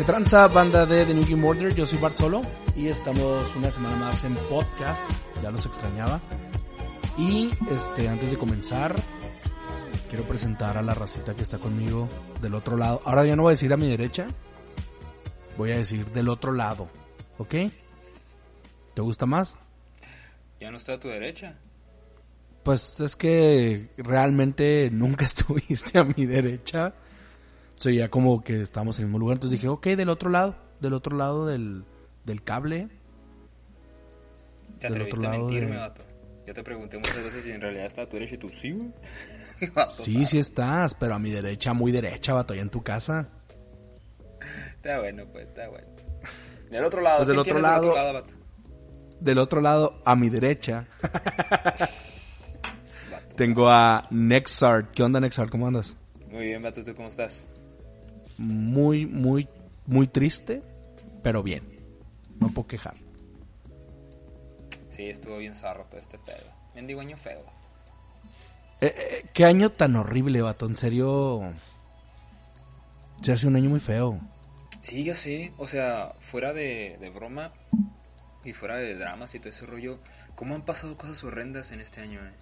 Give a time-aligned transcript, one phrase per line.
[0.00, 1.74] ¿Qué tranza, banda de The New Game Order?
[1.74, 2.40] Yo soy Bart Solo
[2.74, 5.02] y estamos una semana más en podcast.
[5.42, 6.22] Ya los extrañaba.
[7.18, 8.96] Y este, antes de comenzar,
[10.10, 12.08] quiero presentar a la racita que está conmigo
[12.42, 13.00] del otro lado.
[13.06, 14.26] Ahora ya no voy a decir a mi derecha,
[15.56, 16.88] voy a decir del otro lado.
[17.38, 17.54] ¿Ok?
[18.94, 19.58] ¿Te gusta más?
[20.60, 21.56] Ya no está a tu derecha.
[22.64, 26.92] Pues es que realmente nunca estuviste a mi derecha.
[27.76, 29.36] O sea, ya como que estábamos en el mismo lugar.
[29.36, 30.56] Entonces dije, ok, del otro lado.
[30.80, 31.84] Del otro lado del,
[32.26, 32.88] del cable.
[34.78, 36.02] Te Del atreviste a mentirme, de- vato.
[36.46, 38.72] Yo te pregunté muchas veces si en realidad está a tu derecha y tú sí,
[38.72, 38.90] güey.
[39.74, 43.28] Vato, Sí, sí estás, pero a mi derecha, muy derecha, vato, allá en tu casa.
[44.76, 45.86] Está bueno, pues, está bueno.
[46.70, 48.34] Del otro lado, Pues del ¿quién otro lado- del otro lado, vato?
[49.20, 50.86] Del otro lado, a mi derecha,
[53.36, 54.90] tengo a Nexart.
[54.92, 55.50] ¿Qué onda, Nexart?
[55.50, 55.96] ¿Cómo andas?
[56.30, 57.46] Muy bien, vato, ¿tú cómo estás?
[58.38, 59.48] Muy, muy,
[59.86, 60.62] muy triste,
[61.22, 61.62] pero bien.
[62.40, 62.94] No puedo quejar.
[64.88, 66.44] Sí, estuvo bien zarro todo este pedo.
[66.74, 67.42] Mendigo año feo.
[68.80, 70.66] Eh, eh, qué año tan horrible, vato.
[70.66, 71.52] En serio.
[73.22, 74.18] Se hace un año muy feo.
[74.80, 75.52] Sí, ya sé.
[75.58, 77.52] O sea, fuera de, de broma
[78.44, 79.98] y fuera de dramas y todo ese rollo,
[80.34, 82.32] ¿cómo han pasado cosas horrendas en este año, eh?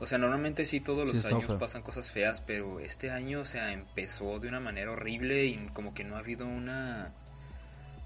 [0.00, 1.58] O sea, normalmente sí todos los años feo.
[1.58, 5.92] pasan cosas feas, pero este año, o sea, empezó de una manera horrible y como
[5.92, 7.12] que no ha habido una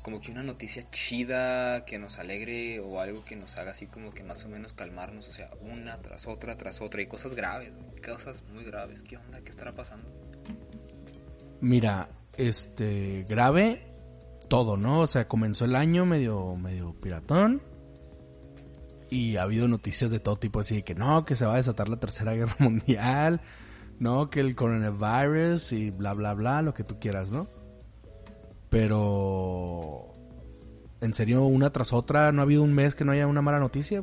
[0.05, 4.13] como que una noticia chida que nos alegre o algo que nos haga así como
[4.13, 7.73] que más o menos calmarnos, o sea, una tras otra tras otra y cosas graves,
[8.05, 9.03] cosas muy graves.
[9.03, 9.41] ¿Qué onda?
[9.41, 10.07] ¿Qué estará pasando?
[11.63, 13.95] Mira, este, grave
[14.51, 15.01] todo, ¿no?
[15.01, 17.63] O sea, comenzó el año medio, medio piratón.
[19.09, 21.57] Y ha habido noticias de todo tipo, así de que no, que se va a
[21.57, 23.41] desatar la tercera guerra mundial,
[24.01, 27.49] no, que el coronavirus y bla, bla, bla, lo que tú quieras, ¿no?
[28.75, 30.13] Pero,
[31.01, 33.61] en serio, una tras otra, no ha habido un mes que no haya una mala
[33.61, 34.03] noticia.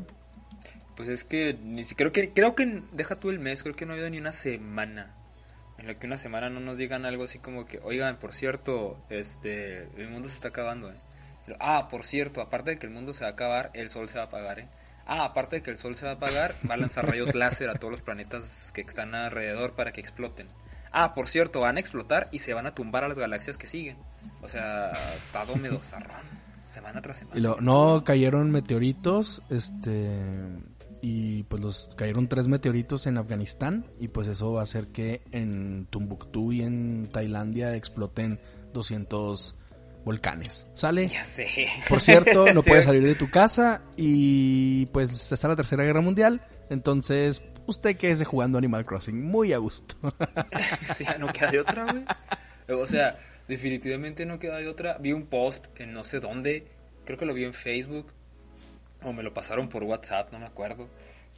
[0.95, 3.85] Pues es que ni si, creo que creo que deja tú el mes, creo que
[3.85, 5.13] no ha habido ni una semana
[5.77, 8.97] en la que una semana no nos digan algo así como que, "Oigan, por cierto,
[9.09, 10.95] este el mundo se está acabando." ¿eh?".
[11.59, 14.19] Ah, por cierto, aparte de que el mundo se va a acabar, el sol se
[14.19, 14.69] va a apagar, ¿eh?
[15.05, 17.69] Ah, aparte de que el sol se va a apagar, va a lanzar rayos láser
[17.69, 20.47] a todos los planetas que están alrededor para que exploten.
[20.91, 23.67] Ah, por cierto, van a explotar y se van a tumbar a las galaxias que
[23.67, 23.97] siguen.
[24.41, 26.41] O sea, estado medio zarrón.
[26.63, 27.37] Semana tras semana.
[27.37, 30.09] Y lo, no, cayeron meteoritos, este,
[31.01, 35.23] y pues los cayeron tres meteoritos en Afganistán y pues eso va a hacer que
[35.31, 38.39] en Tumbuctú y en Tailandia exploten
[38.73, 39.55] 200
[40.05, 40.65] volcanes.
[40.73, 41.07] ¿Sale?
[41.07, 41.67] Ya sé.
[41.89, 42.69] Por cierto, no Sí.
[42.69, 48.25] puedes salir de tu casa y pues está la tercera guerra mundial, entonces usted quédese
[48.25, 49.95] jugando Animal Crossing muy a gusto.
[50.95, 52.03] Sí, no queda de otra, güey.
[52.79, 54.97] O sea, definitivamente no queda de otra.
[54.99, 56.67] Vi un post en no sé dónde,
[57.05, 58.07] creo que lo vi en Facebook,
[59.03, 60.87] o me lo pasaron por WhatsApp, no me acuerdo,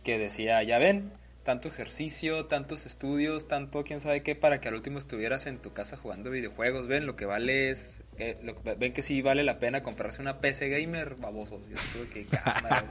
[0.04, 1.12] que decía, ya ven,
[1.44, 5.74] tanto ejercicio, tantos estudios, tanto quién sabe qué, para que al último estuvieras en tu
[5.74, 6.88] casa jugando videojuegos.
[6.88, 10.40] Ven, lo que vale es, que- lo- ven que sí vale la pena comprarse una
[10.40, 11.62] PC gamer, babosos.
[11.70, 12.86] Y así como que, cámara.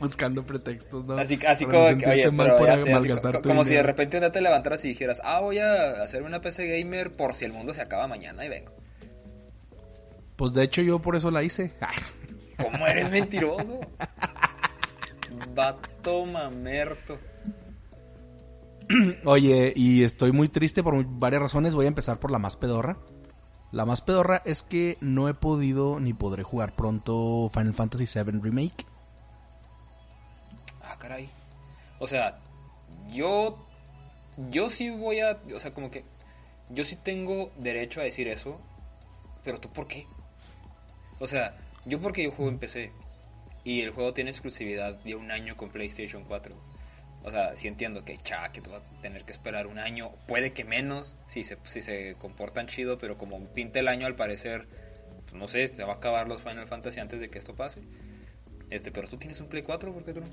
[0.00, 1.14] Buscando pretextos, ¿no?
[1.14, 3.64] Así, así Para como que, oye, pero por ya sé, así malgastar co- tu como
[3.64, 6.66] si de repente un día te levantaras y dijeras, ah, voy a hacer una PC
[6.80, 8.72] gamer por si el mundo se acaba mañana y vengo.
[10.34, 11.72] Pues de hecho yo por eso la hice.
[12.60, 13.78] ¿Cómo eres mentiroso?
[15.54, 17.18] Vato mamerto.
[19.24, 21.74] Oye, y estoy muy triste por varias razones.
[21.74, 22.98] Voy a empezar por la más pedorra.
[23.70, 28.40] La más pedorra es que no he podido ni podré jugar pronto Final Fantasy VII
[28.40, 28.86] Remake.
[30.82, 31.30] Ah, caray.
[31.98, 32.38] O sea,
[33.12, 33.66] yo.
[34.50, 35.40] Yo sí voy a.
[35.54, 36.04] O sea, como que.
[36.68, 38.60] Yo sí tengo derecho a decir eso.
[39.44, 40.06] Pero tú, ¿por qué?
[41.18, 41.56] O sea,
[41.86, 42.92] yo porque yo juego en PC.
[43.64, 46.71] Y el juego tiene exclusividad de un año con PlayStation 4.
[47.24, 50.10] O sea, sí entiendo que, tú vas a tener que esperar un año.
[50.26, 52.98] Puede que menos, si se, si se comportan chido.
[52.98, 54.66] Pero como pinta el año, al parecer.
[55.24, 57.82] pues, no sé, se va a acabar los Final Fantasy antes de que esto pase.
[58.70, 60.26] Este, pero tú tienes un Play 4, ¿por qué tú no?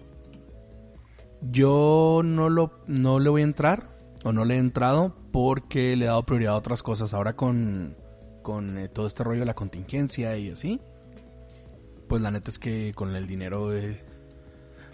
[1.41, 6.05] Yo no lo no le voy a entrar o no le he entrado porque le
[6.05, 7.13] he dado prioridad a otras cosas.
[7.13, 7.95] Ahora con
[8.41, 10.81] con eh, todo este rollo de la contingencia y así.
[12.07, 14.03] Pues la neta es que con el dinero eh,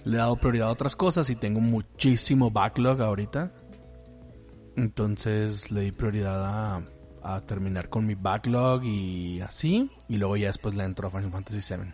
[0.06, 3.52] le he dado prioridad a otras cosas y tengo muchísimo backlog ahorita.
[4.78, 6.84] Entonces le di prioridad a,
[7.24, 9.90] a terminar con mi backlog y así.
[10.07, 11.94] Y luego ya después le entro a Final Fantasy VII.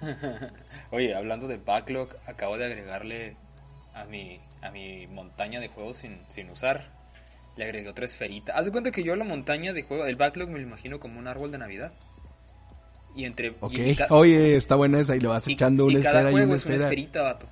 [0.90, 3.36] Oye, hablando de backlog, acabo de agregarle
[3.94, 6.92] a mi, a mi montaña de juegos sin, sin usar.
[7.56, 8.52] Le agregué otra esferita.
[8.54, 11.20] Haz de cuenta que yo la montaña de juegos, el backlog me lo imagino como
[11.20, 11.92] un árbol de Navidad.
[13.16, 13.50] Y entre.
[13.60, 16.30] Ok, y oye, está buena esa y le vas y- echando y una cada esfera
[16.30, 16.88] y juego una es una esfera.
[16.90, 17.48] esferita, vato.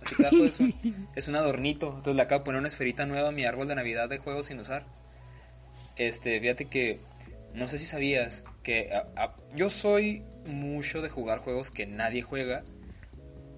[0.00, 0.74] Así cada juego es un,
[1.16, 1.86] es un adornito.
[1.88, 4.46] Entonces le acabo de poner una esferita nueva a mi árbol de Navidad de juegos
[4.46, 4.84] sin usar.
[5.96, 7.00] Este, fíjate que
[7.54, 12.22] no sé si sabías que a- a- yo soy mucho de jugar juegos que nadie
[12.22, 12.62] juega.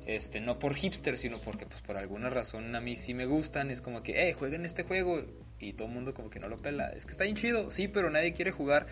[0.07, 3.71] Este, no por hipster, sino porque pues por alguna razón a mí sí me gustan.
[3.71, 5.23] Es como que, eh, jueguen este juego.
[5.59, 6.89] Y todo el mundo como que no lo pela.
[6.89, 8.87] Es que está bien chido, sí, pero nadie quiere jugar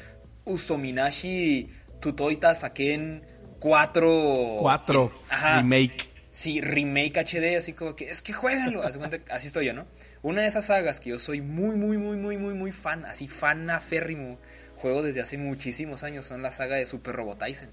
[0.45, 3.25] Usominashi Tutoita Saken
[3.59, 4.59] 4.
[4.61, 5.57] Cuatro, Ajá.
[5.61, 6.09] remake.
[6.31, 9.87] Sí, remake HD, así como que es que que así estoy yo, ¿no?
[10.23, 13.27] Una de esas sagas que yo soy muy, muy, muy, muy, muy, muy fan, así
[13.27, 14.39] fan aférrimo,
[14.77, 17.71] juego desde hace muchísimos años, son la saga de Super Robotyson.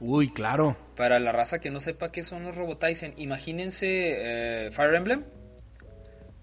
[0.00, 0.76] Uy, claro.
[0.96, 5.24] Para la raza que no sepa qué son los Robotyson, imagínense eh, Fire Emblem,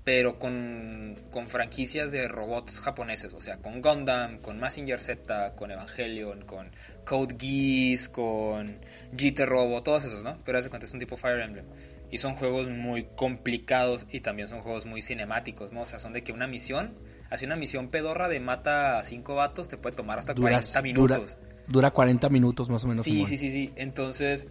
[0.10, 5.70] pero con, con franquicias de robots japoneses, o sea, con Gundam, con Mazinger Z, con
[5.70, 6.72] Evangelion, con
[7.06, 8.80] Code Geass, con
[9.12, 10.40] GT Robo, todos esos, ¿no?
[10.44, 11.66] Pero haz de cuenta, es un tipo Fire Emblem.
[12.10, 15.82] Y son juegos muy complicados y también son juegos muy cinemáticos, ¿no?
[15.82, 16.96] O sea, son de que una misión,
[17.30, 20.72] así una misión pedorra de mata a cinco vatos te puede tomar hasta Dura, 40
[20.72, 21.38] dura, minutos.
[21.68, 23.06] dura 40 minutos más o menos.
[23.06, 23.74] Sí, sí, sí, sí.
[23.76, 24.48] Entonces,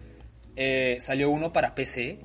[0.55, 2.19] eh, salió uno para PC.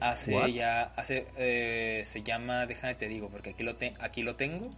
[0.00, 0.48] Hace What?
[0.48, 4.70] ya, hace, eh, se llama, déjame te digo, porque aquí lo, te- aquí lo tengo.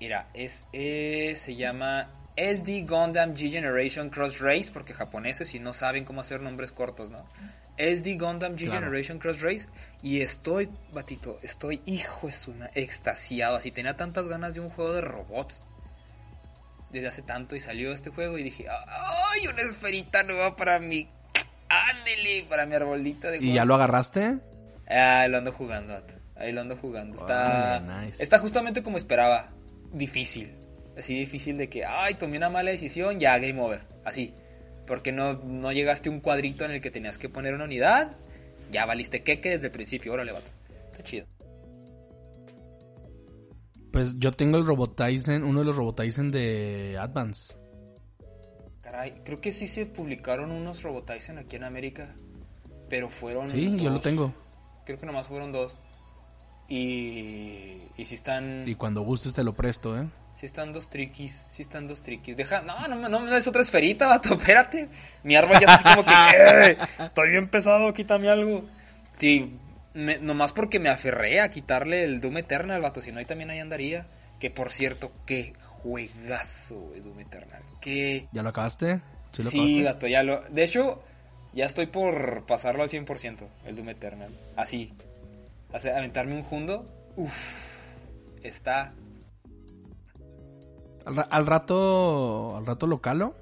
[0.00, 5.72] Mira, es, eh, se llama SD Gundam G Generation Cross Race, porque japoneses y no
[5.72, 7.26] saben cómo hacer nombres cortos, ¿no?
[7.76, 8.72] SD Gundam G Claro.
[8.80, 9.68] Generation Cross Race.
[10.02, 13.56] Y estoy, batito, estoy, hijo es una, extasiado.
[13.56, 15.62] Así tenía tantas ganas de un juego de robots
[16.90, 21.08] desde hace tanto y salió este juego y dije, ¡ay, una esferita nueva para mi...
[21.70, 22.46] ¡Ándele!
[22.48, 23.54] Para mi arbolito de ¿Y juego".
[23.54, 24.38] ya lo agarraste?
[24.88, 26.02] Ah, lo ando jugando.
[26.36, 27.16] Ahí lo ando jugando.
[27.16, 28.22] Está, nice.
[28.22, 29.50] está justamente como esperaba.
[29.92, 30.56] Difícil.
[30.98, 33.82] Así difícil de que, ay, tomé una mala decisión, ya, game over.
[34.04, 34.34] Así.
[34.86, 38.16] Porque no, no llegaste a un cuadrito en el que tenías que poner una unidad.
[38.70, 40.12] Ya valiste queque desde el principio.
[40.12, 40.50] Órale, vato.
[40.90, 41.26] Está chido.
[43.92, 47.56] Pues yo tengo el Robotizen, uno de los Robotizen de Advance.
[48.90, 52.08] Caray, creo que sí se publicaron unos Robotyson aquí en América.
[52.88, 53.48] Pero fueron.
[53.50, 54.02] Sí, yo lo dos.
[54.02, 54.34] tengo.
[54.84, 55.76] Creo que nomás fueron dos.
[56.68, 57.78] Y.
[57.96, 58.64] Y si están.
[58.66, 60.06] Y cuando gustes te lo presto, ¿eh?
[60.34, 62.36] Si están dos triquis, si están dos triquis.
[62.36, 64.88] Deja, no, no, no me des otra esferita, vato, espérate.
[65.22, 66.12] Mi árbol ya está como que,
[66.70, 68.64] "Eh, estoy bien pesado, quítame algo.
[69.18, 69.56] Sí,
[69.92, 73.50] me- nomás porque me aferré a quitarle el Doom Eternal, vato, si no ahí también
[73.50, 74.06] ahí andaría.
[74.40, 77.62] Que por cierto, qué juegazo el Doom Eternal.
[77.80, 78.28] Qué...
[78.32, 79.02] ¿Ya lo acabaste?
[79.32, 79.84] ¿Sí lo Sí, acabaste?
[79.84, 80.40] vato, ya lo...
[80.50, 81.00] De hecho,
[81.52, 84.30] ya estoy por pasarlo al 100%, el Doom Eternal.
[84.56, 84.92] Así.
[85.72, 86.84] Hace- aventarme un jundo.
[87.16, 87.32] Uf.
[88.42, 88.92] Está
[91.04, 93.34] Al, ra- al rato, al rato lo calo.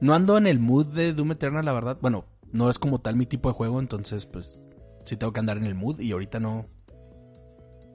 [0.00, 1.98] No ando en el mood de Doom Eternal, la verdad.
[2.00, 4.60] Bueno, no es como tal mi tipo de juego, entonces pues
[5.04, 6.66] sí tengo que andar en el mood y ahorita no,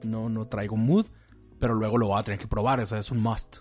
[0.04, 1.06] no, no traigo mood,
[1.58, 3.56] pero luego lo voy a tener que probar, o sea, es un must.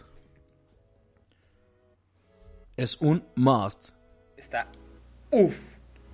[2.75, 3.89] Es un must.
[4.37, 4.67] Está
[5.33, 5.59] uff,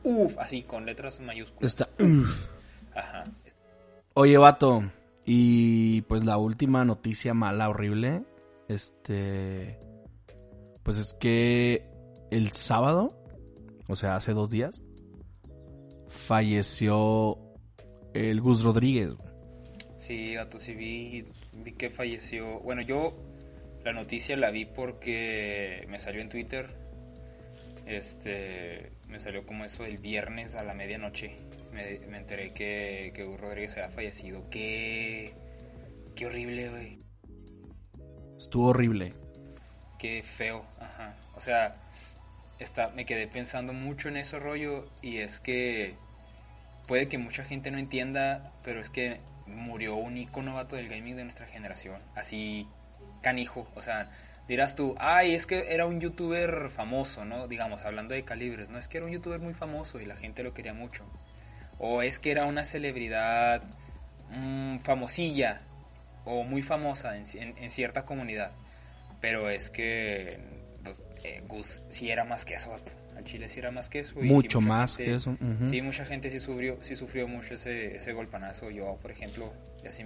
[0.03, 1.73] uff, así con letras mayúsculas.
[1.73, 1.89] Está.
[2.03, 2.47] uf.
[2.95, 3.25] Ajá.
[4.13, 4.83] Oye, vato.
[5.25, 8.23] Y pues la última noticia mala, horrible.
[8.67, 9.79] Este.
[10.83, 11.87] Pues es que
[12.31, 13.15] el sábado,
[13.87, 14.83] o sea, hace dos días,
[16.07, 17.37] falleció
[18.13, 19.15] el Gus Rodríguez.
[19.97, 21.25] Sí, gato, sí vi,
[21.63, 22.59] vi que falleció.
[22.59, 23.15] Bueno, yo
[23.83, 26.69] la noticia la vi porque me salió en Twitter.
[27.85, 31.35] Este, me salió como eso el viernes a la medianoche.
[31.73, 34.43] Me, me enteré que, que Gus Rodríguez había fallecido.
[34.49, 35.33] Qué,
[36.15, 36.99] qué horrible, güey.
[38.37, 39.13] Estuvo horrible.
[39.97, 41.15] Qué feo, ajá.
[41.35, 41.75] O sea,
[42.59, 45.95] está, me quedé pensando mucho en ese rollo y es que
[46.87, 51.15] puede que mucha gente no entienda, pero es que murió un icono vato del gaming
[51.15, 52.01] de nuestra generación.
[52.15, 52.67] Así,
[53.21, 53.67] canijo.
[53.75, 54.09] O sea,
[54.47, 57.47] dirás tú, ay, es que era un youtuber famoso, ¿no?
[57.47, 58.77] Digamos, hablando de calibres, ¿no?
[58.77, 61.05] Es que era un youtuber muy famoso y la gente lo quería mucho.
[61.77, 63.63] O es que era una celebridad
[64.31, 65.61] mm, famosilla
[66.25, 67.25] o muy famosa en,
[67.69, 68.51] cierta comunidad.
[69.21, 70.39] Pero es que
[70.83, 72.77] pues, eh, Gus sí era más que eso.
[73.19, 74.19] Al Chile sí era más que eso.
[74.21, 75.31] y Mucho más gente- que eso.
[75.31, 75.67] ujú.
[75.67, 78.69] Sí, mucha gente sí sufrió, sí sufrió mucho ese, ese golpanazo.
[78.71, 80.03] Yo, por ejemplo, y así...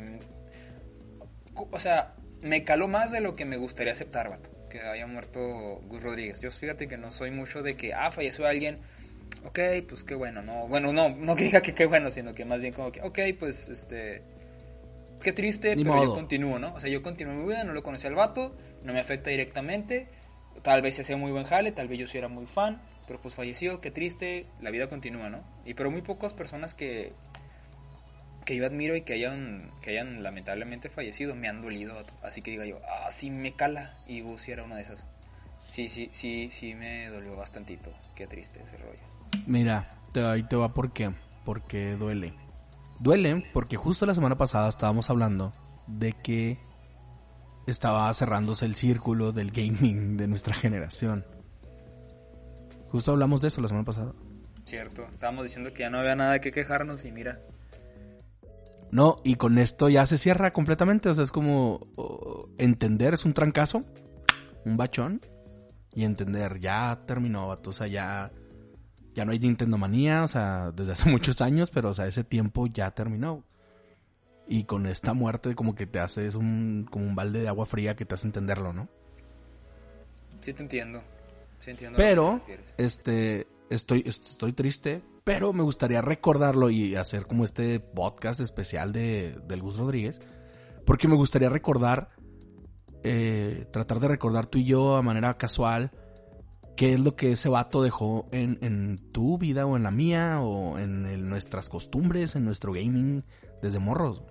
[1.56, 5.40] O sea, me caló más de lo que me gustaría aceptar, vato, que haya muerto
[5.88, 6.42] Gus Rodríguez.
[6.42, 8.80] Yo fíjate que no soy mucho de que, ah, falleció alguien,
[9.46, 12.44] ok, pues qué bueno, no, bueno, no, no que diga que qué bueno, sino que
[12.46, 14.24] más bien como que, ok, pues, este,
[15.22, 16.74] qué triste, pero yo continúo, ¿no?
[16.74, 20.08] O sea, yo continúo mi vida, no lo conocí al vato, no me afecta directamente,
[20.64, 23.20] tal vez se hacía muy buen jale, tal vez yo sí era muy fan, pero
[23.20, 25.44] pues falleció, qué triste, la vida continúa, ¿no?
[25.66, 27.14] Y pero muy pocas personas que
[28.44, 31.96] que yo admiro y que hayan, que hayan lamentablemente fallecido me han dolido.
[32.22, 33.98] Así que diga yo, ah, sí me cala.
[34.08, 35.08] Y Gus era una de esas.
[35.70, 37.92] Sí, sí, sí, sí me dolió bastantito.
[38.16, 39.00] Qué triste ese rollo.
[39.48, 41.12] Mira, ahí te va por qué.
[41.46, 42.34] Porque duele.
[43.00, 45.54] Duele porque justo la semana pasada estábamos hablando
[45.88, 46.60] de que
[47.68, 51.26] estaba cerrándose el círculo del gaming de nuestra generación.
[52.94, 54.14] Justo hablamos de eso la semana pasada.
[54.66, 57.42] Cierto, estábamos diciendo que ya no había nada que quejarnos y mira,
[58.92, 61.10] no, y con esto ya se cierra completamente.
[61.10, 61.82] O sea, es como
[62.60, 63.84] entender, es un trancazo,
[64.66, 65.20] un bachón,
[65.96, 68.32] y entender, ya terminó, O sea, ya,
[69.16, 72.24] ya no hay Nintendo manía, o sea, desde hace muchos años, pero o sea, ese
[72.24, 73.44] tiempo ya terminó.
[74.48, 77.96] Y con esta muerte como que te haces un, como un balde de agua fría
[77.96, 78.90] que te hace entenderlo, ¿no?
[80.42, 81.02] Sí te entiendo.
[81.64, 82.42] Sí pero,
[82.78, 89.38] este, estoy, estoy triste pero me gustaría recordarlo y hacer como este podcast especial de,
[89.48, 90.22] del Gus Rodríguez.
[90.86, 92.10] Porque me gustaría recordar,
[93.04, 95.92] eh, tratar de recordar tú y yo a manera casual,
[96.76, 100.42] qué es lo que ese vato dejó en, en tu vida o en la mía
[100.42, 103.24] o en nuestras costumbres, en nuestro gaming
[103.62, 104.24] desde morros.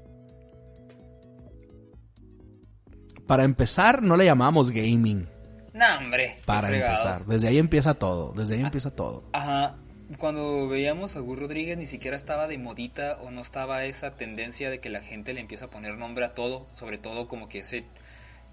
[3.26, 5.26] Para empezar, no le llamamos gaming.
[5.72, 6.38] No, hombre.
[6.44, 7.24] Para empezar.
[7.26, 8.32] Desde ahí empieza todo.
[8.32, 9.24] Desde ahí ah, empieza todo.
[9.32, 9.76] Ajá
[10.18, 14.70] cuando veíamos a Gus Rodríguez ni siquiera estaba de modita o no estaba esa tendencia
[14.70, 17.60] de que la gente le empieza a poner nombre a todo, sobre todo como que
[17.60, 17.84] ese,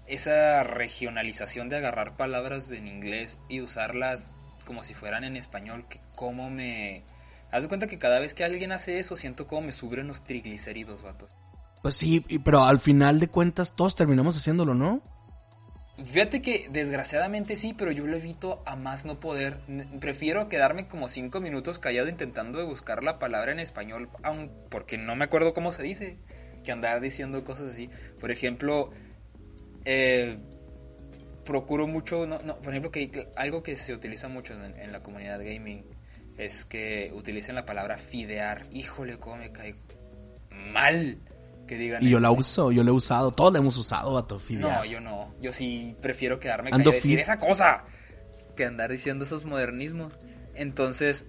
[0.06, 4.32] esa regionalización de agarrar palabras en inglés y usarlas
[4.64, 7.02] como si fueran en español, que como me...
[7.50, 10.22] Haz de cuenta que cada vez que alguien hace eso siento como me suben los
[10.22, 11.34] triglicéridos, vatos.
[11.82, 15.02] Pues sí, pero al final de cuentas todos terminamos haciéndolo, ¿no?
[16.06, 19.58] Fíjate que desgraciadamente sí, pero yo lo evito a más no poder.
[20.00, 25.14] Prefiero quedarme como cinco minutos callado intentando buscar la palabra en español, aun porque no
[25.16, 26.16] me acuerdo cómo se dice,
[26.64, 27.90] que andar diciendo cosas así.
[28.18, 28.92] Por ejemplo,
[29.84, 30.38] eh,
[31.44, 35.38] procuro mucho, no, no, por ejemplo, que algo que se utiliza mucho en, la comunidad
[35.38, 35.84] gaming
[36.38, 38.66] es que utilicen la palabra fidear.
[38.72, 39.76] Híjole, cómo me cae
[40.50, 41.18] mal
[41.76, 45.00] y yo la uso, yo la he usado, todos la hemos usado, vato, No, yo
[45.00, 45.34] no.
[45.40, 47.84] Yo sí prefiero quedarme callado y decir esa cosa
[48.56, 50.18] que andar diciendo esos modernismos.
[50.54, 51.26] Entonces,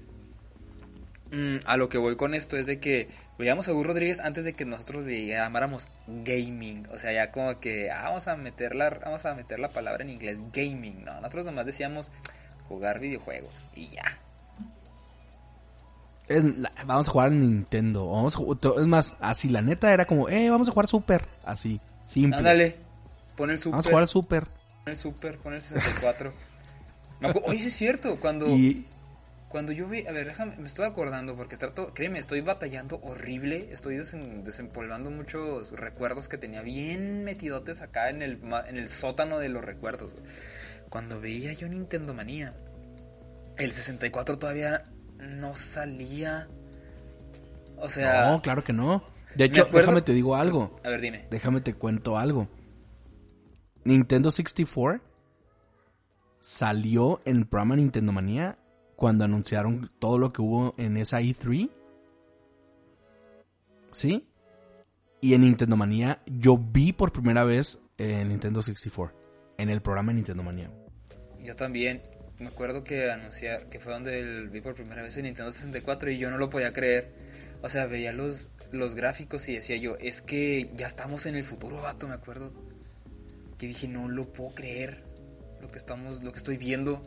[1.32, 4.44] mm, a lo que voy con esto es de que veíamos a Gus Rodríguez antes
[4.44, 6.88] de que nosotros le llamáramos gaming.
[6.92, 10.04] O sea, ya como que ah, vamos a meter la, vamos a meter la palabra
[10.04, 11.06] en inglés, gaming.
[11.06, 12.12] No, nosotros nomás decíamos
[12.68, 14.20] jugar videojuegos y ya
[16.86, 18.10] vamos a jugar en Nintendo.
[18.10, 18.38] Vamos
[18.80, 21.28] es más, así la neta era como, eh, vamos a jugar Super.
[21.44, 22.38] Así, simple.
[22.38, 22.78] Ándale,
[23.36, 23.72] pon el Super.
[23.72, 24.44] Vamos a jugar Super.
[24.46, 26.34] Pon el Super, pon el 64.
[27.46, 28.48] Oye, sí es cierto, cuando...
[29.52, 33.68] Cuando yo vi, a ver, déjame, me estoy acordando porque trato, créeme, estoy batallando horrible,
[33.72, 39.50] estoy desempolvando muchos recuerdos que tenía bien metidotes acá en el, en el sótano de
[39.50, 40.16] los recuerdos.
[40.90, 42.54] Cuando veía yo Nintendo Manía,
[43.58, 44.86] el 64 todavía
[45.22, 46.50] no salía.
[47.78, 48.32] O sea.
[48.32, 49.04] No, claro que no.
[49.36, 50.76] De hecho, déjame te digo algo.
[50.84, 51.28] A ver, dime.
[51.30, 52.48] Déjame te cuento algo.
[53.84, 55.02] Nintendo 64
[56.40, 58.58] salió en el programa Nintendo Manía
[58.96, 61.70] cuando anunciaron todo lo que hubo en esa E3.
[63.92, 64.28] ¿Sí?
[65.22, 69.18] Y en Nintendo Manía yo vi por primera vez el Nintendo 64
[69.58, 70.72] en el programa Nintendo Manía.
[71.40, 72.02] Yo también
[72.42, 76.18] me acuerdo que anunciar que fue donde vi por primera vez en Nintendo 64 y
[76.18, 77.12] yo no lo podía creer.
[77.62, 81.44] O sea, veía los, los gráficos y decía yo, es que ya estamos en el
[81.44, 82.52] futuro, vato, me acuerdo.
[83.58, 85.04] Que dije, no lo puedo creer.
[85.62, 87.04] Lo que estamos, lo que estoy viendo.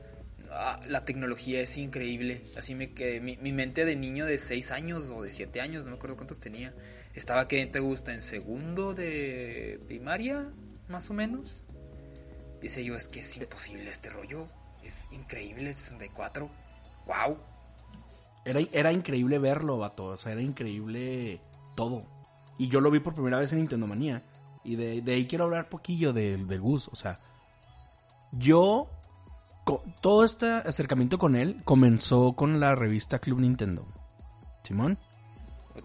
[0.50, 2.43] Ah, la tecnología es increíble.
[2.57, 3.21] Así me quedé.
[3.21, 6.17] Mi, mi, mente de niño de 6 años o de 7 años, no me acuerdo
[6.17, 6.73] cuántos tenía.
[7.14, 10.53] Estaba que te gusta en segundo de primaria,
[10.88, 11.62] más o menos.
[12.62, 14.49] Dice yo, es que es imposible este rollo
[14.85, 16.49] es increíble el 64.
[17.07, 17.38] ¡Wow!
[18.45, 20.07] Era, era increíble verlo, vato.
[20.07, 21.41] O sea, era increíble
[21.75, 22.05] todo.
[22.59, 24.23] Y yo lo vi por primera vez en Nintendo Manía.
[24.62, 26.88] Y de, ahí quiero hablar poquillo del de Gus.
[26.88, 27.21] O sea,
[28.33, 28.88] yo.
[30.00, 33.87] todo este acercamiento con él comenzó con la revista Club Nintendo.
[34.62, 34.99] Simón.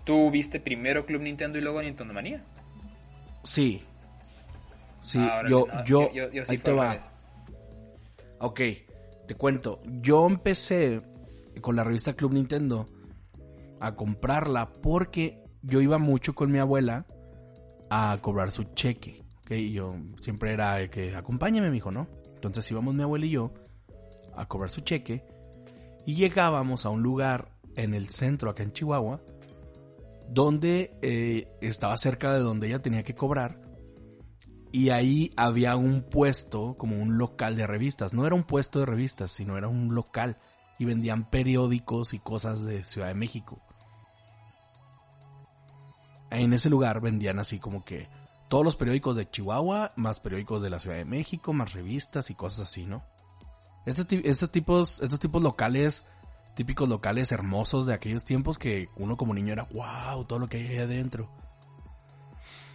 [0.03, 2.44] ¿Tú viste primero Club Nintendo y luego Nintendo Manía?
[3.44, 3.84] Sí.
[5.01, 6.89] Sí, Ah, yo, no, yo, yo, yo sí ahí te va.
[6.89, 7.13] revés.
[8.39, 8.60] Ok,
[9.29, 9.79] te cuento.
[10.01, 11.03] Yo empecé
[11.62, 12.88] con la revista Club Nintendo
[13.79, 17.05] a comprarla porque yo iba mucho con mi abuela
[17.91, 19.21] a cobrar su cheque.
[19.41, 22.07] Ok, y yo siempre era que acompáñame, mijo, ¿no?
[22.33, 23.53] Entonces íbamos mi abuela y yo
[24.36, 25.24] a cobrar su cheque
[26.07, 29.21] y llegábamos a un lugar en el centro, acá en Chihuahua,
[30.27, 33.62] donde eh, estaba cerca de donde ella tenía que cobrar
[34.72, 38.14] y ahí había un puesto, como un local de revistas.
[38.14, 40.38] No era un puesto de revistas, sino era un local.
[40.78, 43.62] Y vendían periódicos y cosas de Ciudad de México.
[46.32, 48.08] En ese lugar vendían así como que
[48.50, 52.36] todos los periódicos de Chihuahua, más periódicos de la Ciudad de México, más revistas y
[52.36, 53.04] cosas así, ¿no?
[53.86, 56.04] Estos, ti- estos tipos, tipos locales,
[56.56, 60.58] típicos locales hermosos de aquellos tiempos que uno como niño era, wow, todo lo que
[60.58, 61.30] hay ahí adentro.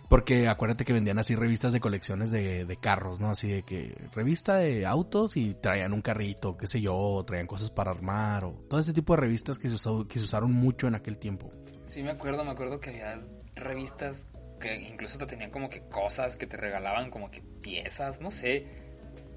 [0.08, 3.30] Porque acuérdate que vendían así revistas de colecciones de, de carros, ¿no?
[3.30, 7.46] Así de que revista de autos y traían un carrito, qué sé yo, o traían
[7.46, 10.52] cosas para armar, o todo ese tipo de revistas que se, usó- que se usaron
[10.52, 11.50] mucho en aquel tiempo.
[11.86, 13.18] Sí, me acuerdo, me acuerdo que había
[13.56, 14.28] revistas
[14.60, 18.66] que incluso te tenían como que cosas que te regalaban, como que piezas, no sé.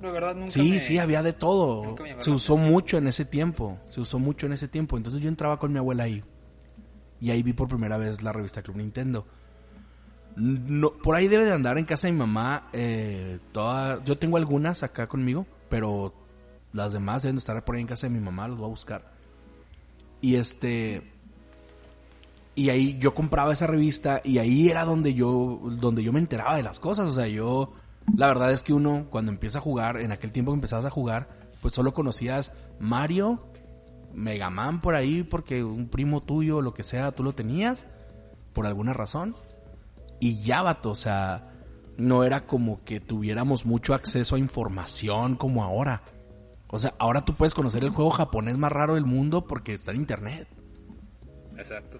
[0.01, 1.95] De verdad nunca Sí, me- sí, había de todo.
[2.19, 2.71] Se la usó atención.
[2.71, 3.79] mucho en ese tiempo.
[3.89, 4.95] Se usó mucho en ese tiempo.
[4.97, 6.23] Entonces yo entraba con mi abuela ahí.
[7.19, 9.25] Y ahí vi por primera vez la revista Club Nintendo.
[10.39, 12.69] No, por ahí debe de andar en casa de mi mamá.
[12.71, 13.39] eh,
[14.05, 16.13] yo tengo algunas acá conmigo, pero
[16.73, 18.47] las demás deben de estar por ahí en casa de mi mamá.
[18.47, 19.11] Las voy a buscar.
[20.21, 21.11] Y este.
[22.53, 26.55] Y ahí yo compraba esa revista y ahí era donde yo, donde yo me enteraba
[26.55, 27.09] de las cosas.
[27.09, 27.73] O sea, yo,
[28.15, 30.91] la verdad es que uno cuando empieza a jugar, en aquel tiempo que empezabas a
[30.91, 31.29] jugar,
[31.61, 33.43] pues solo conocías Mario,
[34.13, 37.87] Mega Man por ahí, porque un primo tuyo lo que sea, tú lo tenías,
[38.53, 39.35] por alguna razón.
[40.19, 41.51] Y ya, vato, o sea,
[41.97, 46.03] no era como que tuviéramos mucho acceso a información como ahora.
[46.67, 49.91] O sea, ahora tú puedes conocer el juego japonés más raro del mundo porque está
[49.91, 50.47] en internet.
[51.57, 51.99] Exacto.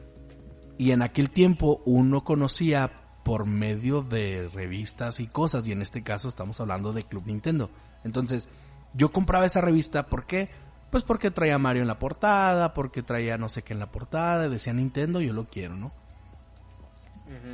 [0.78, 2.92] Y en aquel tiempo uno conocía
[3.24, 7.70] por medio de revistas y cosas, y en este caso estamos hablando de Club Nintendo.
[8.04, 8.48] Entonces,
[8.94, 10.50] yo compraba esa revista, ¿por qué?
[10.92, 14.48] Pues porque traía Mario en la portada, porque traía no sé qué en la portada,
[14.48, 15.92] decía Nintendo, yo lo quiero, ¿no?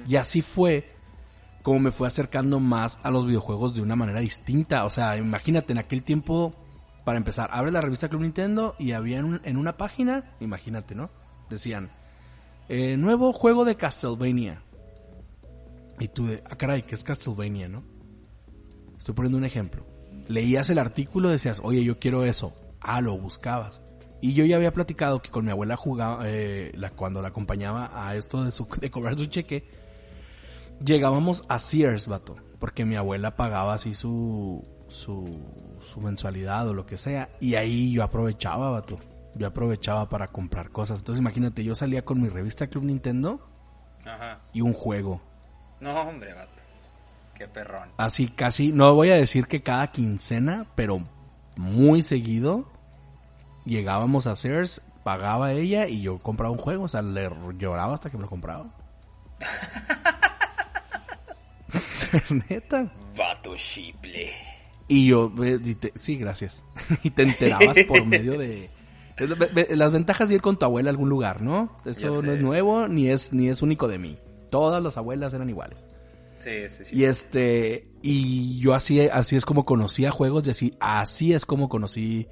[0.07, 0.89] Y así fue
[1.61, 4.83] como me fue acercando más a los videojuegos de una manera distinta.
[4.85, 6.53] O sea, imagínate, en aquel tiempo,
[7.05, 10.93] para empezar, abres la revista Club Nintendo y había en, un- en una página, imagínate,
[10.93, 11.09] ¿no?
[11.49, 11.89] Decían,
[12.69, 14.61] eh, nuevo juego de Castlevania.
[15.99, 17.83] Y tú de, ah, caray, ¿qué es Castlevania, no?
[18.97, 19.85] Estoy poniendo un ejemplo.
[20.27, 22.53] Leías el artículo decías, oye, yo quiero eso.
[22.81, 23.81] Ah, lo buscabas.
[24.23, 27.91] Y yo ya había platicado que con mi abuela jugaba, eh, la, cuando la acompañaba
[27.93, 29.67] a esto de, su, de cobrar su cheque,
[30.79, 32.37] llegábamos a Sears, vato.
[32.57, 35.41] Porque mi abuela pagaba así su, su,
[35.81, 37.31] su mensualidad o lo que sea.
[37.41, 38.97] Y ahí yo aprovechaba, vato.
[39.35, 40.99] Yo aprovechaba para comprar cosas.
[40.99, 43.45] Entonces imagínate, yo salía con mi revista Club Nintendo
[44.05, 44.39] Ajá.
[44.53, 45.21] y un juego.
[45.81, 46.63] No, hombre, vato.
[47.35, 47.89] Qué perrón.
[47.97, 51.03] Así casi, no voy a decir que cada quincena, pero
[51.57, 52.71] muy seguido
[53.65, 56.85] llegábamos a Sears, pagaba ella y yo compraba un juego.
[56.85, 58.73] O sea, le lloraba hasta que me lo compraba.
[62.13, 62.91] es neta.
[63.17, 64.31] Vato chiple.
[64.87, 65.31] Y yo,
[65.63, 66.63] y te- sí, gracias.
[67.03, 68.69] y te enterabas por medio de...
[69.69, 71.77] Las ventajas de ir con tu abuela a algún lugar, ¿no?
[71.85, 74.17] Eso no es nuevo ni es, ni es único de mí.
[74.49, 75.85] Todas las abuelas eran iguales.
[76.39, 76.95] Sí, sí, sí.
[76.95, 81.69] Y este, y yo así, así es como conocía juegos y así, así es como
[81.69, 82.27] conocí,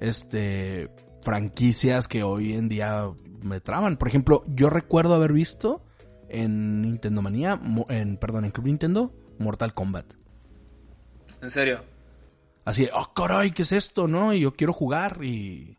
[0.00, 0.90] este,
[1.22, 3.10] franquicias que hoy en día
[3.42, 3.96] me traban.
[3.96, 5.82] Por ejemplo, yo recuerdo haber visto
[6.28, 10.06] en Nintendo Manía, en, perdón, en Club Nintendo, Mortal Kombat.
[11.42, 11.84] En serio.
[12.64, 14.06] Así, oh caray, ¿qué es esto?
[14.06, 14.32] ¿No?
[14.32, 15.78] Y yo quiero jugar y,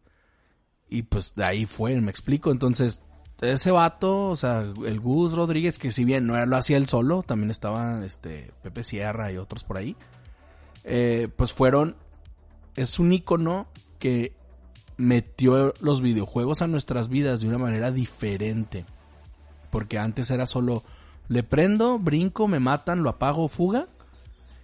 [0.89, 2.51] y pues de ahí fue, me explico.
[2.51, 3.01] Entonces,
[3.39, 7.23] ese vato, o sea, el Gus Rodríguez, que si bien no lo hacía él solo,
[7.23, 9.95] también estaba este Pepe Sierra y otros por ahí,
[10.83, 11.95] eh, pues fueron,
[12.75, 13.67] es un icono
[14.01, 14.33] que
[14.97, 18.83] metió los videojuegos a nuestras vidas de una manera diferente.
[19.69, 20.83] Porque antes era solo,
[21.29, 23.87] le prendo, brinco, me matan, lo apago, fuga.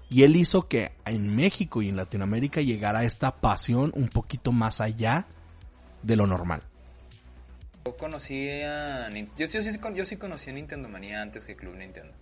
[0.10, 4.82] Y él hizo que en México y en Latinoamérica llegara esta pasión un poquito más
[4.82, 5.28] allá
[6.02, 6.64] de lo normal.
[7.86, 9.10] Yo conocí a...
[9.38, 12.14] Yo, sí, conocí Nintendo Manía antes que Club Nintendo.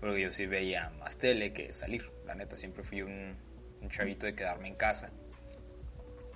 [0.00, 2.10] Porque yo sí veía más tele que salir.
[2.26, 3.36] La neta, siempre fui un
[3.90, 5.10] chavito de quedarme en casa.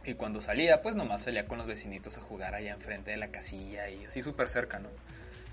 [0.05, 3.29] Y cuando salía, pues nomás salía con los vecinitos a jugar allá enfrente de la
[3.29, 4.89] casilla y así súper cerca, ¿no?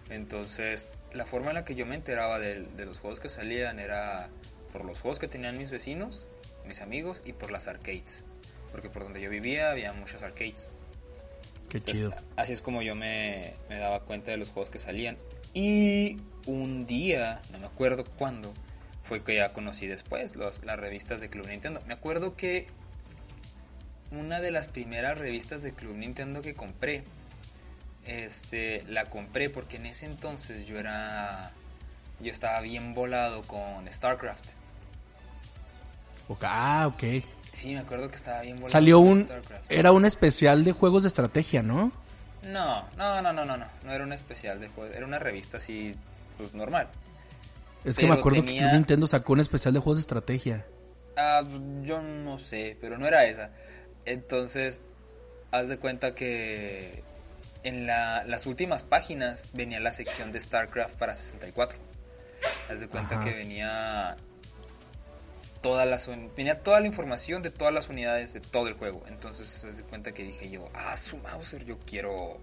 [0.09, 3.79] Entonces, la forma en la que yo me enteraba de, de los juegos que salían
[3.79, 4.29] era
[4.73, 6.25] por los juegos que tenían mis vecinos,
[6.65, 8.23] mis amigos y por las arcades.
[8.71, 10.69] Porque por donde yo vivía había muchas arcades.
[11.69, 12.13] Qué chido.
[12.35, 15.17] Así es como yo me, me daba cuenta de los juegos que salían.
[15.53, 18.53] Y un día, no me acuerdo cuándo,
[19.03, 21.81] fue que ya conocí después los, las revistas de Club Nintendo.
[21.88, 22.67] Me acuerdo que
[24.12, 27.04] una de las primeras revistas de Club Nintendo que compré,
[28.06, 31.52] este, la compré porque en ese entonces yo era,
[32.19, 34.52] yo estaba bien volado con StarCraft.
[36.41, 37.24] Ah, ok.
[37.54, 38.72] Sí, me acuerdo que estaba bien volado.
[38.72, 39.28] Salió un,
[39.67, 41.91] era un especial de juegos de estrategia, ¿no?
[42.43, 45.58] No, no, no, no, no, no, no era un especial de juegos, era una revista
[45.58, 45.93] así,
[46.38, 46.88] pues normal.
[47.84, 50.65] Es que me acuerdo que Nintendo sacó un especial de juegos de estrategia.
[51.17, 51.41] Ah,
[51.82, 53.52] yo no sé, pero no era esa.
[54.05, 54.81] Entonces,
[55.51, 57.03] haz de cuenta que
[57.63, 61.77] en la, las últimas páginas venía la sección de StarCraft para 64.
[62.69, 64.15] Haz de cuenta que venía
[65.62, 65.99] toda la
[66.38, 69.03] venía toda la información de todas las unidades de todo el juego.
[69.07, 72.39] Entonces, haz de cuenta que dije yo, ah, su Mauser, yo quiero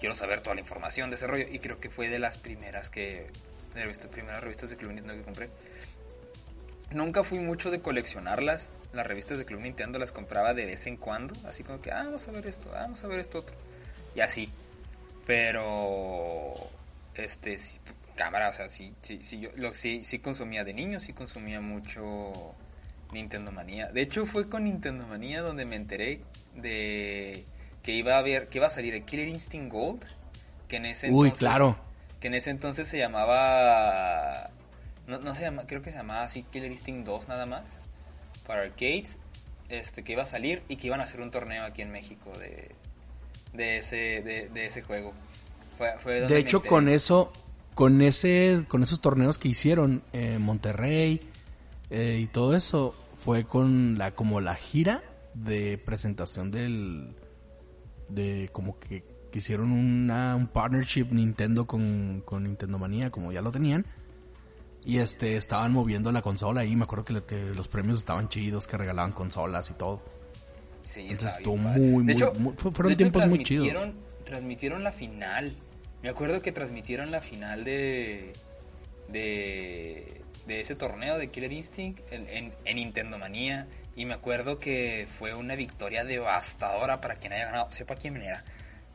[0.00, 2.90] quiero saber toda la información de ese rollo y creo que fue de las primeras
[2.90, 3.26] que
[3.74, 5.50] de las primeras revistas de Club Nintendo que compré.
[6.90, 8.70] Nunca fui mucho de coleccionarlas.
[8.92, 11.34] Las revistas de Club Nintendo las compraba de vez en cuando.
[11.46, 13.54] Así como que, ah, vamos a ver esto, ah, vamos a ver esto otro.
[14.14, 14.52] Y así.
[15.26, 16.54] Pero,
[17.14, 17.56] este,
[18.16, 21.60] cámara, o sea, sí, sí, sí, yo lo, sí, sí consumía de niño, sí consumía
[21.60, 22.54] mucho
[23.12, 23.88] Nintendo Manía.
[23.92, 26.22] De hecho, fue con Nintendo Manía donde me enteré
[26.56, 27.44] de
[27.82, 30.04] que iba a ver, que iba a salir el Killer Instinct Gold.
[30.66, 31.78] Que en ese Uy, claro
[32.20, 34.50] que en ese entonces se llamaba
[35.06, 37.78] no, no se llama creo que se llamaba así Killer Instinct 2 nada más
[38.50, 39.16] para arcades
[39.68, 42.36] este que iba a salir y que iban a hacer un torneo aquí en México
[42.36, 42.72] de,
[43.52, 43.96] de ese
[44.52, 45.14] de, ese juego
[46.00, 47.32] fue, de hecho con eso
[47.74, 51.20] con ese con esos torneos que hicieron en Monterrey
[51.90, 57.14] eh, y todo eso fue con la como la gira de presentación del
[58.08, 63.42] de como que que hicieron una, un partnership Nintendo con, con Nintendo Manía, como ya
[63.42, 63.86] lo tenían.
[64.84, 68.66] Y este, estaban moviendo la consola y me acuerdo que, que los premios estaban chidos,
[68.66, 70.02] que regalaban consolas y todo.
[70.82, 73.68] Sí, Entonces estuvo muy, muy, fueron tiempos muy chidos.
[74.24, 75.54] Transmitieron la final.
[76.02, 78.32] Me acuerdo que transmitieron la final de,
[79.08, 83.66] de, de ese torneo de Killer Instinct en, en, Nintendo Manía.
[83.96, 87.70] Y me acuerdo que fue una victoria devastadora para quien haya ganado.
[87.72, 88.44] Sepa quién era.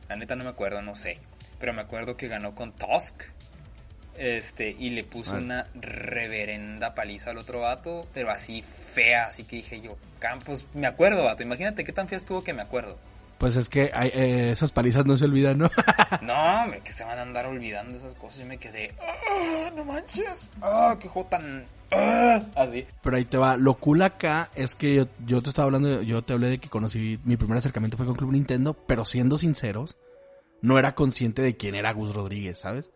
[0.08, 1.20] La neta no me acuerdo, no sé.
[1.60, 3.22] Pero me acuerdo que ganó con Tusk.
[4.18, 5.38] Este, y le puso ah.
[5.38, 10.86] una reverenda paliza al otro vato, pero así fea, así que dije yo, Campos, me
[10.86, 12.96] acuerdo, vato, imagínate qué tan fea estuvo que me acuerdo.
[13.38, 15.70] Pues es que hay, eh, esas palizas no se olvidan, ¿no?
[16.22, 18.38] no, que se van a andar olvidando esas cosas.
[18.38, 20.50] Yo me quedé, ¡Ah, no manches!
[20.62, 21.66] ¡Ah, qué juego tan...
[21.90, 22.86] Ah", así.
[23.02, 23.58] Pero ahí te va.
[23.58, 26.70] Lo cool acá es que yo, yo, te estaba hablando, yo te hablé de que
[26.70, 29.98] conocí, mi primer acercamiento fue con Club Nintendo, pero siendo sinceros,
[30.62, 32.90] no era consciente de quién era Gus Rodríguez, ¿sabes?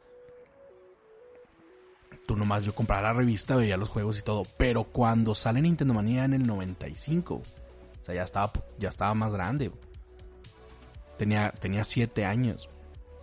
[2.26, 5.94] Tú nomás, yo compraba la revista, veía los juegos y todo, pero cuando sale Nintendo
[5.94, 9.70] Manía en el 95, o sea, ya estaba, ya estaba más grande.
[11.18, 12.68] Tenía, tenía siete años.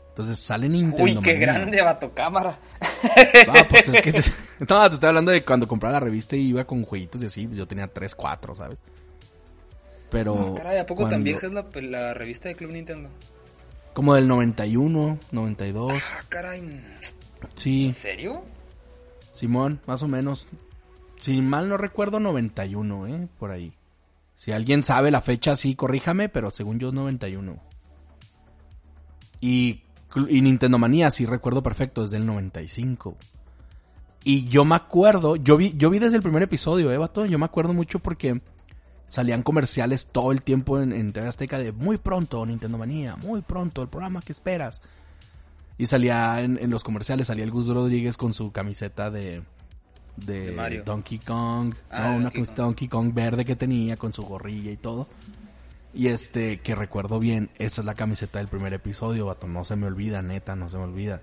[0.10, 1.04] Entonces sale Nintendo.
[1.04, 2.58] Uy, qué grande va tu cámara.
[3.46, 4.22] No, pues es que te,
[4.68, 7.46] no, te estoy hablando de cuando compraba la revista y iba con jueguitos y así,
[7.46, 8.80] pues yo tenía tres, cuatro, ¿sabes?
[10.10, 10.36] Pero.
[10.36, 13.10] No, caray, ¿a poco tan vieja es la, la, revista de Club Nintendo?
[13.94, 15.94] Como del 91, 92.
[15.94, 16.84] Ah, caray.
[17.56, 17.86] Sí.
[17.86, 18.44] ¿En serio?
[19.38, 20.48] Simón, más o menos.
[21.18, 23.28] Si mal no recuerdo, 91, ¿eh?
[23.38, 23.72] Por ahí.
[24.36, 27.56] Si alguien sabe la fecha, sí, corríjame, pero según yo, 91.
[29.40, 29.84] Y,
[30.28, 33.16] y Nintendo Manía, sí recuerdo perfecto, es del 95.
[34.24, 37.26] Y yo me acuerdo, yo vi, yo vi desde el primer episodio, ¿eh, vato?
[37.26, 38.42] Yo me acuerdo mucho porque
[39.06, 43.84] salían comerciales todo el tiempo en, en Azteca de muy pronto Nintendo Manía, muy pronto,
[43.84, 44.82] el programa que esperas.
[45.78, 49.44] Y salía en, en los comerciales, salía el Gus Rodríguez con su camiseta de,
[50.18, 54.72] de, Donkey Kong, ah, una camiseta de Donkey Kong verde que tenía con su gorrilla
[54.72, 55.08] y todo.
[55.94, 59.48] Y este, que recuerdo bien, esa es la camiseta del primer episodio, vato.
[59.48, 61.22] No se me olvida, neta, no se me olvida.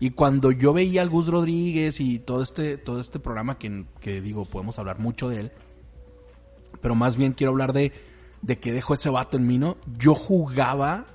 [0.00, 4.20] Y cuando yo veía al Gus Rodríguez y todo este, todo este programa que, que
[4.20, 5.52] digo, podemos hablar mucho de él.
[6.80, 7.92] Pero más bien quiero hablar de,
[8.42, 9.76] de que dejó ese vato en mí, ¿no?
[9.98, 11.06] Yo jugaba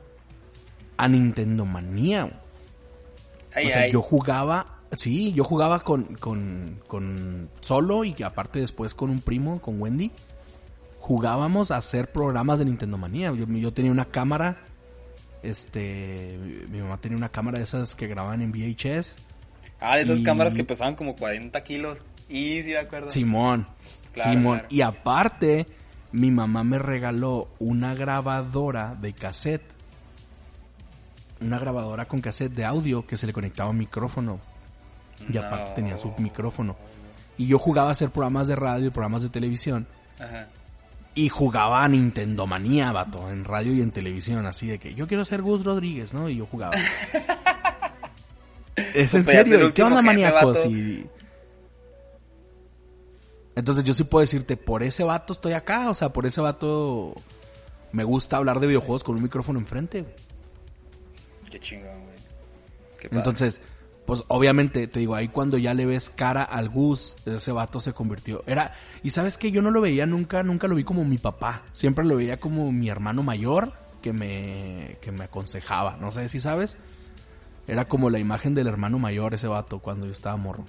[0.98, 2.43] a Nintendo Manía.
[3.56, 9.10] O sea, yo jugaba, sí, yo jugaba con, con, con solo y aparte después con
[9.10, 10.12] un primo, con Wendy
[11.04, 13.34] jugábamos a hacer programas de Nintendo Manía.
[13.34, 14.64] Yo, tenía una cámara,
[15.44, 16.40] este,
[16.70, 19.18] mi mamá tenía una cámara de esas que grababan en VHS.
[19.82, 22.00] Ah, de esas cámaras que pesaban como 40 kilos.
[22.30, 23.12] Y sí me acuerdo.
[23.12, 23.68] Simón.
[24.14, 24.60] Claro, Simón.
[24.60, 24.68] claro.
[24.74, 25.68] Y aparte,
[26.14, 29.74] mi mamá me regaló una grabadora de cassette.
[31.44, 34.40] Una grabadora con cassette de audio que se le conectaba un micrófono.
[35.30, 36.76] Y aparte tenía su micrófono.
[37.38, 39.88] Y yo jugaba a hacer programas de radio y programas de televisión.
[40.20, 40.48] Ajá.
[41.16, 45.08] Y jugaba a Nintendo Manía, vato, en radio y en televisión, así de que yo
[45.08, 46.28] quiero ser Gus Rodríguez, ¿no?
[46.28, 46.74] Y yo jugaba.
[48.76, 50.66] es en serio, ¿y ¿qué onda, maníacos?
[50.66, 51.08] Y...
[53.56, 57.14] Entonces yo sí puedo decirte, por ese vato estoy acá, o sea, por ese vato
[57.92, 60.02] me gusta hablar de videojuegos con un micrófono enfrente.
[60.02, 60.23] güey.
[61.54, 62.18] Qué chingón, güey.
[63.00, 63.10] Qué.
[63.12, 63.62] Entonces,
[64.08, 67.94] pues obviamente, te digo, ahí cuando ya le ves cara al Gus, ese vato se
[67.94, 68.44] convirtió.
[68.48, 71.62] Era, y sabes que yo no lo veía nunca, nunca lo vi como mi papá.
[71.74, 75.98] Siempre lo veía como mi hermano mayor que me, que me aconsejaba.
[75.98, 76.76] No sé si sabes.
[77.68, 80.66] Era como la imagen del hermano mayor ese vato cuando yo estaba morro.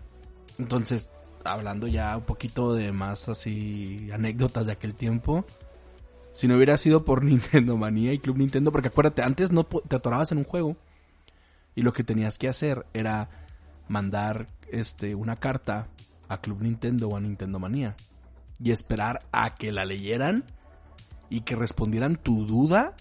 [0.58, 1.08] Entonces,
[1.44, 5.46] hablando ya un poquito de más así anécdotas de aquel tiempo.
[6.34, 9.96] Si no hubiera sido por Nintendo Manía y Club Nintendo, porque acuérdate, antes no te
[9.96, 10.76] atorabas en un juego
[11.74, 13.30] y lo que tenías que hacer era
[13.88, 15.86] mandar este una carta
[16.28, 17.96] a Club Nintendo o a Nintendo Manía
[18.60, 20.44] y esperar a que la leyeran
[21.30, 22.94] y que respondieran tu duda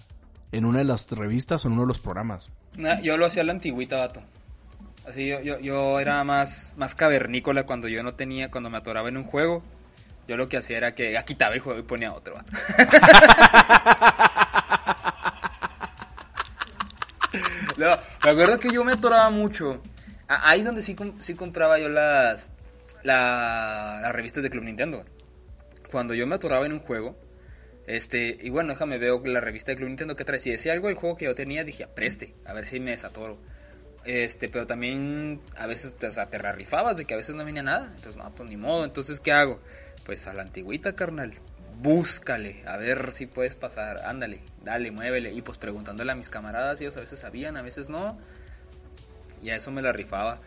[0.51, 2.49] en una de las revistas o en uno de los programas.
[3.01, 4.21] Yo lo hacía a la antigüita, vato.
[5.07, 9.09] Así yo, yo, yo era más, más cavernícola cuando yo no tenía, cuando me atoraba
[9.09, 9.63] en un juego.
[10.27, 12.36] Yo lo que hacía era que quitaba el juego y ponía otro.
[17.77, 17.88] No,
[18.25, 19.81] me acuerdo que yo me atoraba mucho.
[20.27, 22.51] Ah, Ahí es donde sí, sí compraba yo las,
[23.03, 25.03] la- las revistas de Club Nintendo.
[25.91, 27.15] Cuando yo me atoraba en un juego,
[27.86, 30.39] este, y bueno, déjame veo la revista de Club Nintendo que trae.
[30.39, 33.38] Si decía algo del juego que yo tenía, dije, preste, a ver si me desatoro.
[34.05, 37.63] Este, pero también a veces o sea, te rarrifabas de que a veces no venía
[37.63, 37.91] nada.
[37.95, 38.83] Entonces, no, pues ni modo.
[38.86, 39.59] Entonces, ¿qué hago?
[40.05, 41.33] Pues a la antigüita, carnal.
[41.81, 44.05] Búscale, a ver si puedes pasar.
[44.05, 45.33] Ándale, dale, muévele.
[45.33, 48.17] Y pues preguntándole a mis camaradas, ellos a veces sabían, a veces no.
[49.41, 50.39] Y a eso me la rifaba.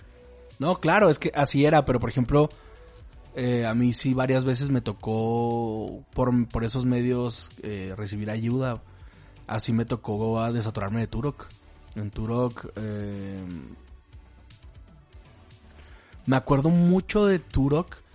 [0.58, 2.48] No, claro, es que así era, pero por ejemplo,
[3.34, 8.82] eh, a mí sí varias veces me tocó por, por esos medios eh, recibir ayuda.
[9.46, 11.46] Así me tocó a desatorarme de Turok.
[11.94, 13.44] En Turok, eh,
[16.24, 18.05] me acuerdo mucho de Turok.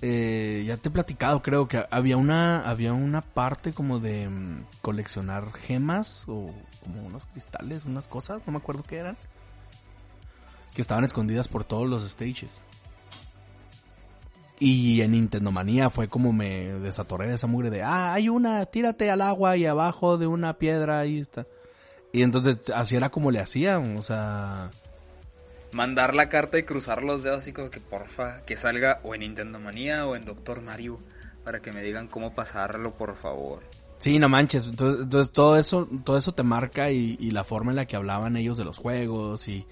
[0.00, 4.66] Eh, ya te he platicado, creo que había una, había una parte como de mm,
[4.80, 9.16] coleccionar gemas o como unos cristales, unas cosas, no me acuerdo qué eran
[10.78, 12.60] que estaban escondidas por todos los stages.
[14.60, 18.64] Y en Nintendo Manía fue como me desatoré de esa mugre de, ah, hay una,
[18.64, 21.48] tírate al agua y abajo de una piedra, ahí está.
[22.12, 24.70] Y entonces así era como le hacían, o sea,
[25.72, 29.20] Mandar la carta y cruzar los dedos así como que porfa, que salga o en
[29.20, 30.98] Nintendo Manía o en Doctor Mario.
[31.44, 33.62] Para que me digan cómo pasarlo, por favor.
[33.98, 37.72] sí, no manches, entonces, entonces todo eso, todo eso te marca y, y la forma
[37.72, 39.66] en la que hablaban ellos de los juegos y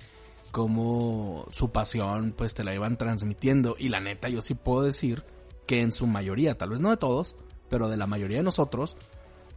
[0.53, 3.77] cómo su pasión pues te la iban transmitiendo.
[3.79, 5.23] Y la neta yo sí puedo decir
[5.67, 7.35] que en su mayoría, tal vez no de todos,
[7.69, 8.97] pero de la mayoría de nosotros,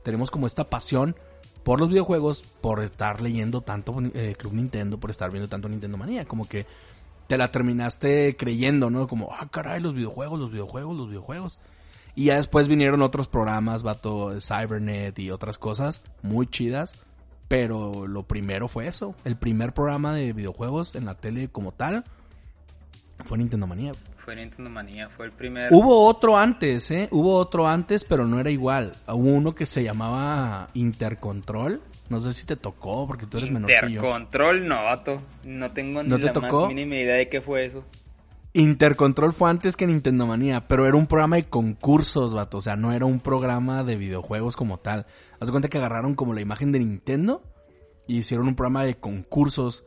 [0.03, 1.15] tenemos como esta pasión
[1.69, 5.99] por los videojuegos, por estar leyendo tanto eh, Club Nintendo, por estar viendo tanto Nintendo
[5.99, 6.65] Manía, como que
[7.27, 9.07] te la terminaste creyendo, ¿no?
[9.07, 11.59] Como, ah, caray, los videojuegos, los videojuegos, los videojuegos.
[12.15, 16.95] Y ya después vinieron otros programas, vato, Cybernet y otras cosas muy chidas.
[17.47, 19.13] Pero lo primero fue eso.
[19.23, 22.03] El primer programa de videojuegos en la tele como tal
[23.25, 23.91] fue Nintendo Manía.
[24.19, 25.71] Fue Nintendo Manía, fue el primer.
[25.71, 27.07] Hubo otro antes, ¿eh?
[27.11, 28.93] Hubo otro antes, pero no era igual.
[29.07, 31.81] Hubo uno que se llamaba Intercontrol.
[32.09, 33.87] No sé si te tocó, porque tú eres menor que yo.
[33.87, 35.21] Intercontrol, no, vato.
[35.45, 36.61] No tengo ni ¿No te la tocó?
[36.61, 37.83] más mínima idea de qué fue eso.
[38.53, 42.57] Intercontrol fue antes que Nintendo Manía, pero era un programa de concursos, vato.
[42.57, 45.05] O sea, no era un programa de videojuegos como tal.
[45.39, 47.43] Haz de cuenta que agarraron como la imagen de Nintendo
[48.07, 49.85] y hicieron un programa de concursos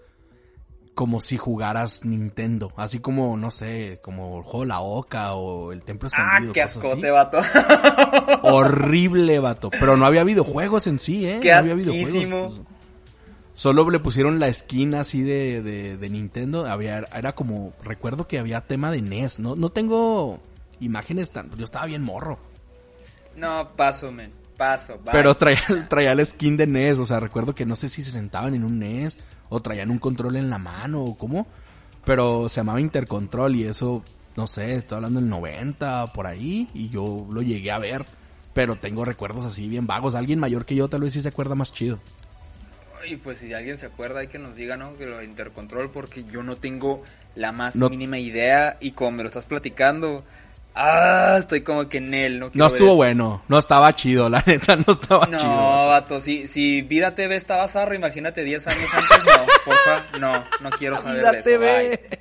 [0.94, 2.72] como si jugaras Nintendo.
[2.76, 6.52] Así como, no sé, como el juego La Oca o el Templo Ah, Escondido.
[6.52, 6.86] qué cosas así.
[6.88, 7.38] ascote, vato.
[8.42, 9.70] Horrible, vato.
[9.70, 11.38] Pero no había videojuegos en sí, ¿eh?
[11.40, 12.62] Qué no había videojuegos.
[13.54, 16.66] Solo le pusieron la esquina así de, de, de Nintendo.
[16.66, 19.40] Había, era como, recuerdo que había tema de NES.
[19.40, 20.40] No, no tengo
[20.80, 22.38] imágenes tan, yo estaba bien morro.
[23.36, 24.32] No, paso, men.
[24.62, 25.10] Paso, bye.
[25.12, 26.98] Pero traía, traía la skin de NES.
[27.00, 29.98] O sea, recuerdo que no sé si se sentaban en un NES o traían un
[29.98, 31.48] control en la mano o cómo.
[32.04, 34.04] Pero se llamaba Intercontrol y eso,
[34.36, 36.68] no sé, estoy hablando del 90 por ahí.
[36.74, 38.06] Y yo lo llegué a ver.
[38.54, 40.14] Pero tengo recuerdos así bien vagos.
[40.14, 41.98] Alguien mayor que yo tal vez sí se acuerda más chido.
[43.08, 44.96] Y pues si alguien se acuerda hay que nos diga, ¿no?
[44.96, 47.02] Que lo Intercontrol porque yo no tengo
[47.34, 50.22] la más No- mínima idea y como me lo estás platicando,
[50.74, 52.96] ah, estoy como que en él, no No estuvo eso.
[52.96, 55.88] bueno, no estaba chido, la neta, no estaba No, chido.
[55.88, 60.70] vato, si, si Vida TV estaba zarro, imagínate 10 años antes, no, porfa, no, no
[60.70, 61.88] quiero saber Vida de eso, TV.
[62.08, 62.18] bye.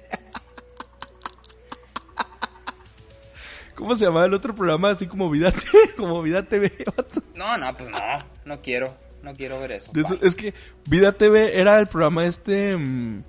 [3.75, 4.89] ¿Cómo se llamaba el otro programa?
[4.91, 6.71] Así como Vida TV, como Vida TV.
[6.85, 7.21] vato.
[7.33, 7.99] No, no, pues no,
[8.45, 9.91] no quiero, no quiero ver eso.
[10.21, 10.53] Es que
[10.85, 13.23] Vida TV era el programa este mm,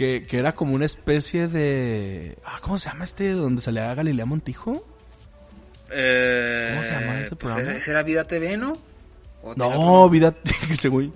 [0.00, 2.38] que, que era como una especie de...
[2.42, 3.32] Ah, ¿Cómo se llama este?
[3.32, 4.82] Donde salía Galilea Montijo.
[5.90, 7.76] Eh, ¿Cómo se llama ese pues, programa?
[7.76, 8.78] ¿Ese era Vida TV, no?
[9.42, 10.08] ¿O tenía otro No?
[10.08, 10.34] Vida
[10.78, 11.12] según,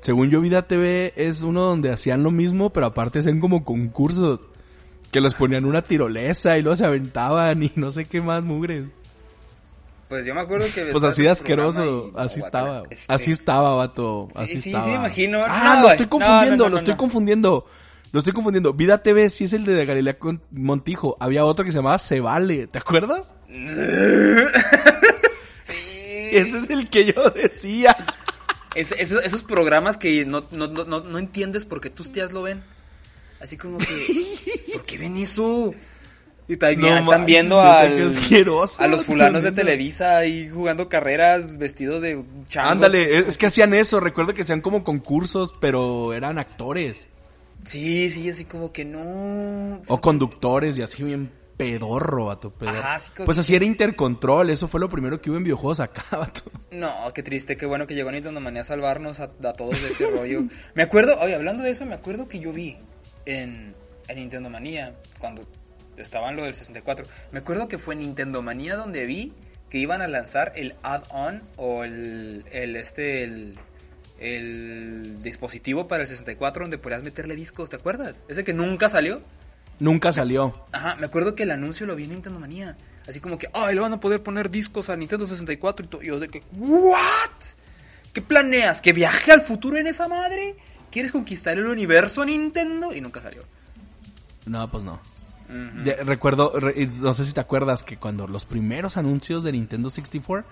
[0.00, 4.38] según yo Vida TV es uno donde hacían lo mismo, pero aparte hacían como concursos.
[5.10, 8.84] Que les ponían una tirolesa y luego se aventaban y no sé qué más mugres.
[10.08, 10.84] Pues yo me acuerdo que...
[10.84, 12.62] Pues así de asqueroso, y- así guácala.
[12.68, 12.82] estaba.
[12.90, 14.28] Este, Así estaba, vato.
[14.30, 14.86] Sí, Así sí, sí, estaba.
[14.86, 15.40] me imagino.
[15.44, 17.66] Ah, No, lo estoy confundiendo, No, lo estoy confundiendo.
[18.12, 18.72] Lo estoy confundiendo.
[18.72, 20.16] Vida TV sí es el de Galilea
[20.50, 21.16] Montijo.
[21.20, 23.34] Había otro que se llamaba Se Vale, ¿te acuerdas?
[25.66, 25.74] Sí.
[26.32, 27.96] Ese es el que yo decía.
[28.74, 32.42] Es- esos, esos programas que no, no, no, no, entiendes por qué tus tías lo
[32.42, 32.62] ven.
[33.40, 33.86] Así como que,
[34.74, 35.74] ¿por qué ven eso?
[36.46, 38.12] Y también No están viendo al-
[38.78, 39.52] a los fulanos de.
[39.52, 42.72] Televisa ahí jugando carreras vestidos de changos.
[42.72, 44.00] Ándale, es que hacían eso.
[44.00, 47.06] Recuerdo que hacían como concursos, pero eran actores.
[47.64, 49.82] Sí, sí, así como que no.
[49.86, 52.78] O conductores y así bien pedorro, vato, pedorro.
[52.78, 55.44] Ajá, así como pues que- así era Intercontrol, eso fue lo primero que hubo en
[55.44, 56.42] videojuegos acá, vato.
[56.70, 59.90] No, qué triste, qué bueno que llegó Nintendo Manía a salvarnos a, a todos de
[59.90, 60.44] ese rollo.
[60.74, 62.78] Me acuerdo, oye, hablando de eso, me acuerdo que yo vi
[63.26, 63.74] en,
[64.08, 65.42] en Nintendo Manía, cuando
[65.98, 69.34] estaban lo del 64, me acuerdo que fue en Nintendo Manía donde vi
[69.68, 73.58] que iban a lanzar el add-on o el, el este, el,
[74.20, 78.24] el dispositivo para el 64 donde podías meterle discos, ¿te acuerdas?
[78.28, 79.22] Ese que nunca salió.
[79.78, 80.66] Nunca salió.
[80.72, 82.76] Ajá, me acuerdo que el anuncio lo vi en Nintendo Manía.
[83.08, 86.02] Así como que, ay, le van a poder poner discos a Nintendo 64 y todo.
[86.02, 86.98] Yo de que, ¿what?
[88.12, 88.82] ¿Qué planeas?
[88.82, 90.56] ¿Que viaje al futuro en esa madre?
[90.90, 92.94] ¿Quieres conquistar el universo Nintendo?
[92.94, 93.42] Y nunca salió.
[94.44, 95.00] No, pues no.
[96.04, 100.46] Recuerdo, re- no sé si te acuerdas que cuando los primeros anuncios de Nintendo 64,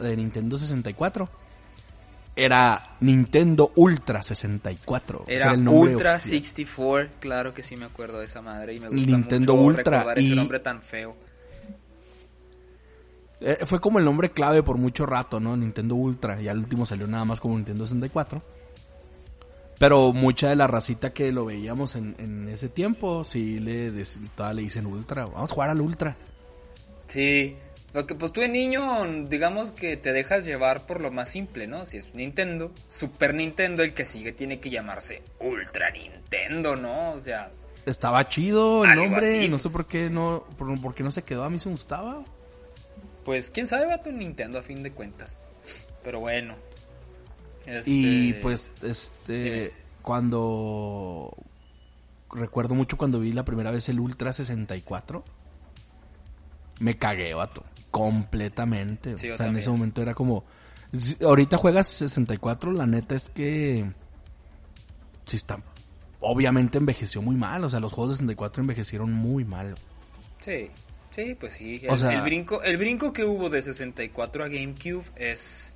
[0.00, 1.28] de Nintendo 64,
[2.34, 5.24] era Nintendo Ultra 64.
[5.26, 6.42] Ese Era el nombre Ultra oficial.
[6.42, 9.98] 64, claro que sí me acuerdo de esa madre y me gusta Nintendo mucho Ultra,
[9.98, 11.14] recordar y- ese nombre tan feo.
[13.40, 15.56] Eh, fue como el nombre clave por mucho rato, ¿no?
[15.56, 16.40] Nintendo Ultra.
[16.40, 18.40] Y al último salió nada más como Nintendo 64.
[19.78, 23.90] Pero mucha de la racita que lo veíamos en, en ese tiempo, sí le,
[24.36, 25.24] todavía le dicen Ultra.
[25.26, 26.16] Vamos a jugar al Ultra.
[27.08, 27.56] Sí,
[27.92, 28.82] porque pues tú de niño,
[29.28, 31.84] digamos que te dejas llevar por lo más simple, ¿no?
[31.86, 37.12] Si es Nintendo, Super Nintendo, el que sigue tiene que llamarse Ultra Nintendo, ¿no?
[37.12, 37.50] O sea,
[37.84, 39.38] Estaba chido el nombre.
[39.38, 39.72] así, no sé pues.
[39.72, 41.44] por qué no, por, por qué no se quedó.
[41.44, 42.22] A mí se me gustaba.
[43.24, 45.40] pues quién sabe va tu Nintendo a fin de cuentas.
[46.02, 46.54] Pero bueno.
[47.66, 51.36] Este, Y pues, este, cuando...
[52.34, 55.22] Recuerdo mucho cuando vi la primera vez el Ultra 64.
[56.78, 57.62] Me cagué, vato.
[57.92, 59.16] Completamente.
[59.18, 60.44] Sí, o sea, en ese momento era como...
[61.22, 63.84] ahorita juegas 64, la neta es que...
[65.26, 65.62] Sí está...
[66.20, 67.62] Obviamente envejeció muy mal.
[67.64, 69.74] O sea, los juegos de 64 envejecieron muy mal.
[70.40, 70.70] Sí,
[71.10, 71.80] sí, pues sí.
[71.82, 75.74] El, O sea- el brinco, el brinco que hubo de 64 a GameCube es,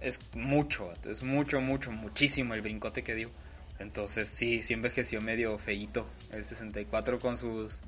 [0.00, 3.30] es mucho, es mucho, mucho, muchísimo el brincote que dio.
[3.78, 7.82] Entonces sí, sí envejeció medio feíto el 64 con sus...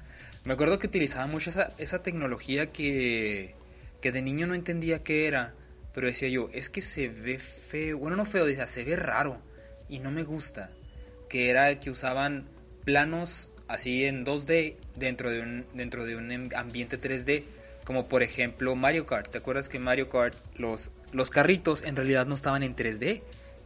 [0.48, 3.54] Me acuerdo que utilizaba mucho esa, esa tecnología que,
[4.00, 5.52] que de niño no entendía qué era,
[5.92, 9.42] pero decía yo, es que se ve feo, bueno no feo, decía, se ve raro
[9.90, 10.70] y no me gusta,
[11.28, 12.48] que era que usaban
[12.86, 17.44] planos así en 2D dentro de un, dentro de un em- ambiente 3D,
[17.84, 22.24] como por ejemplo Mario Kart, ¿te acuerdas que Mario Kart los, los carritos en realidad
[22.24, 23.20] no estaban en 3D?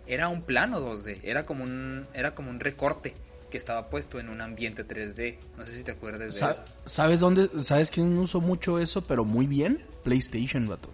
[0.09, 3.15] Era un plano 2D, era como un, era como un recorte
[3.53, 5.37] que estaba puesto en un ambiente 3D.
[5.59, 6.63] No sé si te acuerdas de Sa- eso.
[6.87, 7.49] ¿Sabes dónde?
[7.63, 9.85] ¿Sabes quién usó mucho eso, pero muy bien?
[10.03, 10.89] PlayStation, vato.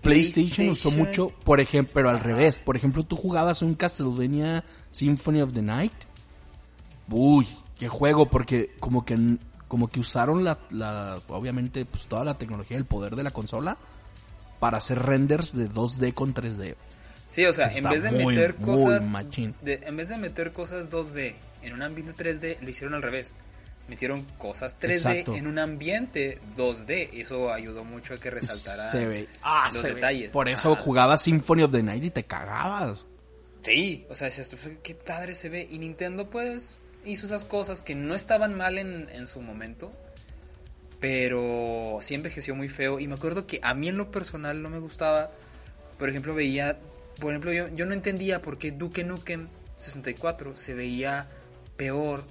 [0.00, 0.98] PlayStation, usó PlayStation.
[1.28, 2.24] mucho, por ejemplo, pero al Ajá.
[2.24, 2.58] revés.
[2.58, 5.92] Por ejemplo, tú jugabas un Castlevania Symphony of the Night.
[7.10, 7.46] Uy,
[7.78, 9.18] qué juego, porque como que
[9.68, 13.78] como que usaron la, la obviamente pues toda la tecnología el poder de la consola
[14.60, 16.76] para hacer renders de 2D con 3D.
[17.32, 19.10] Sí, o sea, en vez de muy, meter cosas
[19.62, 23.34] de- en vez de meter cosas 2D en un ambiente 3D, lo hicieron al revés.
[23.88, 25.34] Metieron cosas 3D Exacto.
[25.34, 27.08] en un ambiente 2D.
[27.14, 29.94] Eso ayudó mucho a que resaltara se ve, ah, los se ve.
[29.94, 30.30] detalles.
[30.30, 30.82] Por eso Ajá.
[30.82, 33.06] jugabas Symphony of the Night y te cagabas.
[33.62, 35.66] Sí, o sea, dices, qué padre se ve.
[35.70, 39.90] Y Nintendo, pues, hizo esas cosas que no estaban mal en, en su momento,
[41.00, 43.00] pero sí envejeció muy feo.
[43.00, 45.30] Y me acuerdo que a mí en lo personal no me gustaba.
[45.98, 46.78] Por ejemplo, veía,
[47.20, 51.28] por ejemplo, yo, yo no entendía por qué Duke Nukem 64 se veía
[51.76, 52.24] peor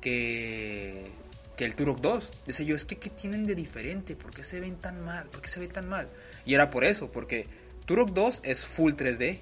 [0.00, 1.10] que,
[1.56, 2.30] que el Turok 2.
[2.46, 4.16] Decía yo, es que ¿qué tienen de diferente?
[4.16, 5.26] ¿Por qué se ven tan mal?
[5.26, 6.08] ¿Por qué se ve tan mal?
[6.44, 7.46] Y era por eso, porque
[7.86, 9.40] Turok 2 es full 3D.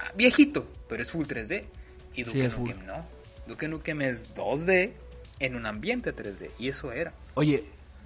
[0.00, 1.64] Ah, viejito, pero es full 3D.
[2.14, 3.06] Y Duke Nukem no.
[3.46, 4.92] Duke Nukem es 2D
[5.38, 6.50] en un ambiente 3D.
[6.58, 7.12] Y eso era.
[7.34, 7.64] Oye,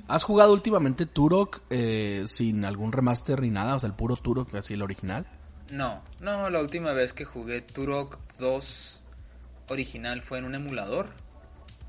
[0.08, 3.76] ¿has jugado últimamente Turok eh, sin algún remaster ni nada?
[3.76, 5.26] O sea, el puro Turok, así el original.
[5.70, 9.02] No, no, la última vez que jugué Turok 2
[9.68, 11.08] original fue en un emulador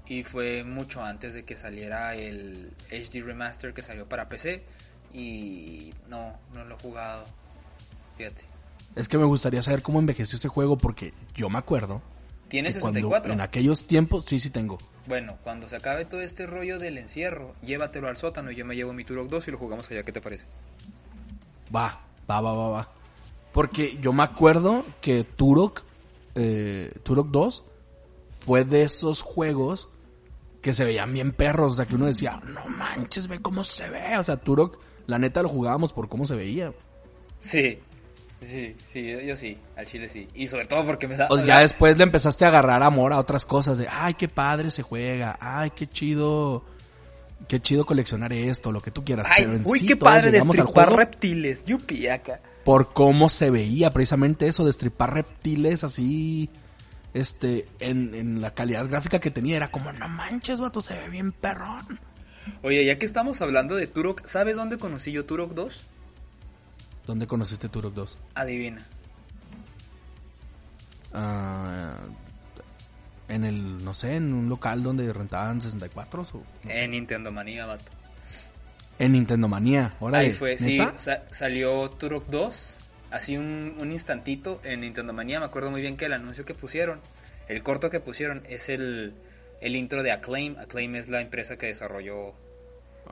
[0.07, 4.63] y fue mucho antes de que saliera el HD Remaster que salió para PC
[5.13, 7.25] y no, no lo he jugado.
[8.17, 8.43] Fíjate.
[8.95, 12.01] Es que me gustaría saber cómo envejeció ese juego porque yo me acuerdo.
[12.47, 13.33] ¿Tienes 64?
[13.33, 14.77] en aquellos tiempos, sí, sí tengo.
[15.07, 18.75] Bueno, cuando se acabe todo este rollo del encierro, llévatelo al sótano y yo me
[18.75, 20.03] llevo mi Turok 2 y lo jugamos allá.
[20.03, 20.45] ¿Qué te parece?
[21.75, 21.99] Va,
[22.29, 22.94] va, va, va, va.
[23.55, 25.83] Porque yo me acuerdo que Turok,
[26.35, 27.63] eh, Turok 2
[28.45, 29.87] fue de esos juegos
[30.61, 31.71] que se veían bien perros.
[31.71, 34.17] O sea, que uno decía, no manches, ve cómo se ve.
[34.17, 34.77] O sea, Turok,
[35.07, 36.73] la neta lo jugábamos por cómo se veía.
[37.39, 37.79] Sí,
[38.41, 40.27] sí, sí, yo, sí, al chile sí.
[40.35, 41.27] Y sobre todo porque me da...
[41.29, 44.27] O sea, ya después le empezaste a agarrar amor a otras cosas de, ay, qué
[44.27, 46.65] padre se juega, ay, qué chido
[47.47, 49.27] qué chido coleccionar esto, lo que tú quieras.
[49.29, 54.47] Ay, pero en uy, qué padre destripar reptiles, yupi, acá por cómo se veía precisamente
[54.47, 56.49] eso, destripar reptiles así,
[57.13, 59.55] este, en, la calidad gráfica que tenía.
[59.55, 61.99] Era como, no manches, vato, se ve bien perrón.
[62.63, 65.83] Oye, ya que estamos hablando de Turok, ¿sabes dónde conocí yo Turok 2?
[67.05, 68.17] ¿Dónde conociste Turok 2?
[68.33, 68.83] Adivina.
[71.13, 71.97] Ah,
[73.27, 76.43] en el, no sé, en un local donde rentaban 64 o...
[76.67, 77.91] En Nintendo Manía, vato.
[78.97, 80.79] En Nintendo Manía, Ahí fue, sí,
[81.31, 82.77] salió Turok 2,
[83.11, 86.53] así un, un, instantito en Nintendo Manía, me acuerdo muy bien que el anuncio que
[86.53, 87.01] pusieron,
[87.49, 89.13] el corto que pusieron es el,
[89.59, 92.35] el intro de Acclaim, Acclaim es la empresa que desarrolló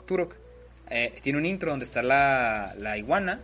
[0.05, 0.35] Turok.
[0.89, 3.41] Eh, tiene un intro donde está la, la iguana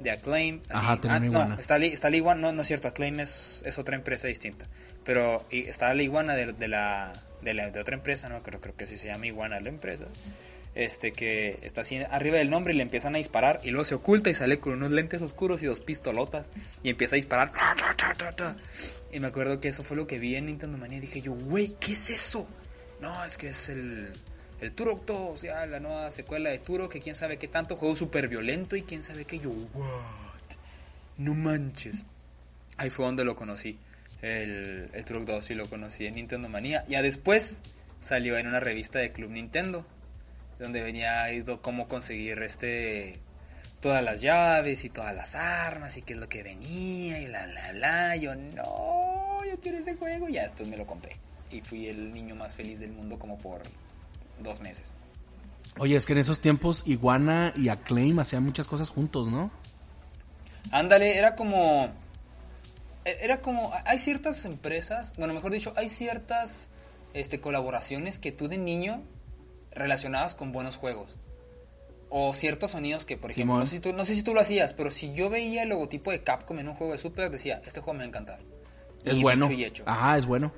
[0.00, 0.60] de Acclaim.
[0.68, 1.54] Ajá, tiene ah, iguana.
[1.54, 4.66] No, está, está la iguana, no, no es cierto, Acclaim es, es otra empresa distinta.
[5.04, 8.74] Pero está la iguana de, de la, de, la, de otra empresa, no creo, creo
[8.74, 10.06] que sí se llama iguana la empresa
[10.74, 13.94] este que está así arriba del nombre y le empiezan a disparar y luego se
[13.94, 16.48] oculta y sale con unos lentes oscuros y dos pistolotas
[16.82, 17.52] y empieza a disparar.
[19.12, 21.00] Y me acuerdo que eso fue lo que vi en Nintendo Manía.
[21.00, 22.46] Dije yo, güey, ¿qué es eso?
[23.00, 24.12] No, es que es el,
[24.60, 27.76] el Turok 2, o sea, la nueva secuela de Turok, que quién sabe qué tanto,
[27.76, 29.38] juego súper violento y quién sabe qué.
[29.38, 29.88] Yo, what?
[31.18, 32.04] No manches.
[32.76, 33.78] Ahí fue donde lo conocí.
[34.22, 36.84] El, el Turok 2 sí lo conocí en Nintendo Manía.
[36.86, 37.62] Ya después
[38.00, 39.84] salió en una revista de Club Nintendo
[40.60, 41.26] donde venía
[41.62, 43.18] cómo conseguir este
[43.80, 47.46] todas las llaves y todas las armas y qué es lo que venía y bla
[47.46, 48.16] bla bla.
[48.16, 51.16] Yo no, yo quiero ese juego y ya después me lo compré.
[51.50, 53.62] Y fui el niño más feliz del mundo como por
[54.38, 54.94] dos meses.
[55.78, 59.50] Oye, es que en esos tiempos Iguana y Acclaim hacían muchas cosas juntos, ¿no?
[60.70, 61.88] Ándale, era como...
[63.06, 63.72] E, era como...
[63.86, 66.68] Hay ciertas empresas, bueno, mejor dicho, hay ciertas
[67.14, 69.02] este, colaboraciones que tú de niño
[69.72, 71.16] relacionadas con buenos juegos.
[72.08, 74.40] O ciertos sonidos que, por ejemplo, no sé, si tú, no sé, si tú, lo
[74.40, 77.62] hacías, pero si yo veía el logotipo de Capcom en un juego de Super, decía,
[77.64, 78.38] este juego me va a encantar.
[79.04, 79.48] Es bueno.
[79.86, 80.52] Ajá, es bueno.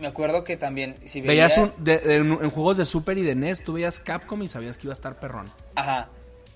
[0.00, 4.00] Me acuerdo que también, si veías en, juegos de Super y de NES, tú veías
[4.00, 5.50] Capcom y sabías que iba a estar perrón.
[5.76, 6.08] Ajá,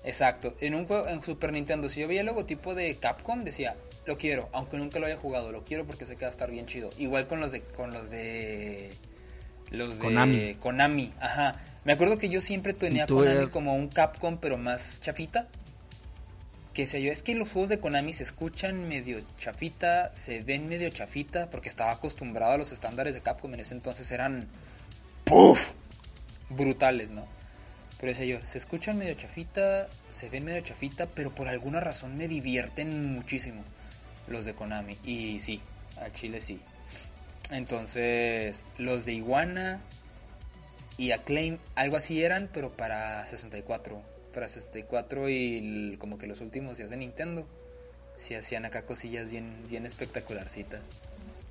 [0.03, 0.55] exacto.
[0.59, 3.75] En un juego en Super Nintendo, si yo veía el logotipo de Capcom, decía,
[4.05, 6.51] lo quiero, aunque nunca lo haya jugado, lo quiero porque sé que va a estar
[6.51, 6.89] bien chido.
[6.97, 8.93] Igual con los de, con los de,
[9.71, 10.55] los de Konami.
[10.55, 11.61] Konami, ajá.
[11.87, 15.47] Me acuerdo que yo siempre tenía Konami como un Capcom, pero más chafita.
[16.73, 20.67] Que sé yo, es que los juegos de Konami se escuchan medio chafita, se ven
[20.67, 24.49] medio chafita, porque estaba acostumbrado a los estándares de Capcom en ese entonces eran.
[25.23, 25.75] ¡Puf!
[26.49, 27.25] Brutales, ¿no?
[28.01, 32.17] Pero sé yo, se escuchan medio chafita, se ven medio chafita, pero por alguna razón
[32.17, 33.63] me divierten muchísimo
[34.27, 34.97] los de Konami.
[35.05, 35.61] Y sí,
[36.01, 36.59] al chile sí.
[37.49, 39.79] Entonces, los de Iguana,
[40.97, 44.01] y Acclaim, algo así eran, pero para 64.
[44.33, 47.47] Para 64 y como que los últimos días de Nintendo.
[48.17, 50.81] Sí hacían acá cosillas bien, bien espectacularcitas.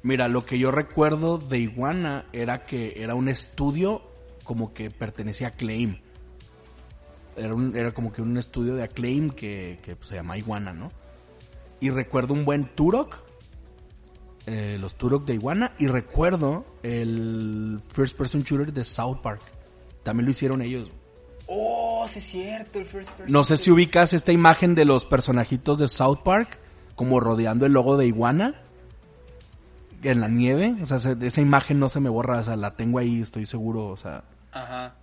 [0.02, 4.02] Mira, lo que yo recuerdo de Iguana era que era un estudio
[4.42, 6.00] como que pertenecía a Acclaim.
[7.36, 10.90] Era, un, era como que un estudio de Acclaim que, que se llama Iguana, ¿no?
[11.80, 13.25] Y recuerdo un buen Turok
[14.46, 19.42] eh, los Turok de Iguana y recuerdo el First Person Shooter de South Park.
[20.02, 20.88] También lo hicieron ellos.
[21.48, 23.32] Oh, sí es cierto, el first person.
[23.32, 26.58] No sé si ubicas esta imagen de los personajitos de South Park
[26.96, 28.54] como rodeando el logo de Iguana
[30.02, 30.76] en la nieve.
[30.82, 33.46] O sea, se- esa imagen no se me borra, o sea, la tengo ahí, estoy
[33.46, 34.24] seguro, o sea.
[34.52, 34.94] Ajá.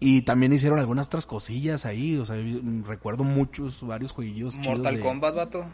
[0.00, 2.36] Y también hicieron algunas otras cosillas ahí, o sea,
[2.84, 5.64] recuerdo muchos, varios jueguillos chidos Mortal de, Kombat, vato.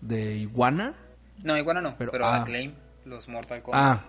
[0.00, 0.94] de Iguana.
[1.42, 2.42] No, iguana no, Pero- pero, ah.
[2.42, 2.72] Acclaim,
[3.04, 3.82] los Mortal Kombat.
[3.82, 4.04] Ah,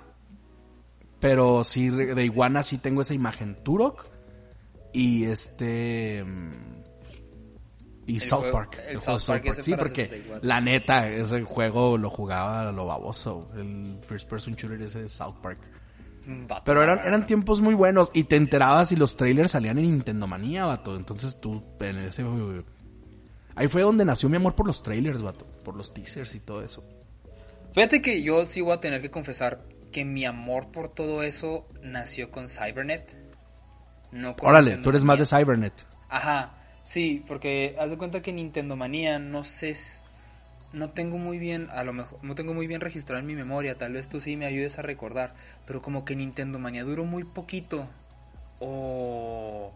[1.19, 3.55] pero sí, de Iguana sí tengo esa imagen.
[3.63, 4.05] Turok
[4.93, 6.23] y este...
[6.23, 6.51] mm,
[8.07, 8.79] Y El South juego- Park.
[8.87, 10.47] el juego South de Park Sí, porque 64.
[10.47, 13.49] la neta, ese juego lo jugaba lo baboso.
[13.55, 15.57] El first person shooter ese de South Park.
[16.63, 20.25] Pero eran, eran tiempos muy buenos y te enterabas y los trailers salían en Nintendo
[20.27, 20.95] Manía, vato.
[20.95, 22.23] Entonces tú, en ese...
[23.55, 25.45] Ahí fue donde nació mi amor por los trailers, vato.
[25.63, 26.83] Por los teasers y todo eso.
[27.75, 31.67] Fíjate que yo sí voy a tener que confesar que mi amor por todo eso
[31.81, 33.17] nació con Cybernet.
[34.13, 35.25] No con Órale, tú eres más de.
[35.25, 35.73] Cybernet.
[36.07, 36.53] Ajá,
[36.85, 39.75] sí, porque haz de cuenta que Nintendo Manía, no sé,
[40.71, 43.77] no tengo muy bien, a lo mejor, no tengo muy bien registrado en mi memoria,
[43.77, 45.35] tal vez tú sí me ayudes a recordar,
[45.67, 47.89] pero como que Nintendo Manía duró muy poquito,
[48.59, 49.73] o,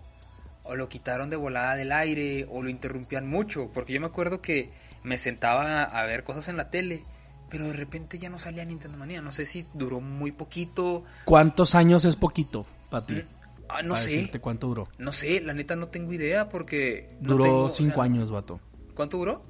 [0.64, 4.42] o lo quitaron de volada del aire, o lo interrumpían mucho, porque yo me acuerdo
[4.42, 4.72] que
[5.04, 7.04] me sentaba a ver cosas en la tele,
[7.50, 11.76] pero de repente ya no salía Nintendo Manía, no sé si duró muy poquito, ¿Cuántos
[11.76, 13.24] años es poquito para ti?
[13.68, 14.90] ah, no Para sé, cuánto duró.
[14.98, 17.18] no sé, la neta no tengo idea, porque...
[17.22, 18.60] no Duró tengo, o cinco sea, años, vato.
[18.94, 19.46] ¿Cuánto duró?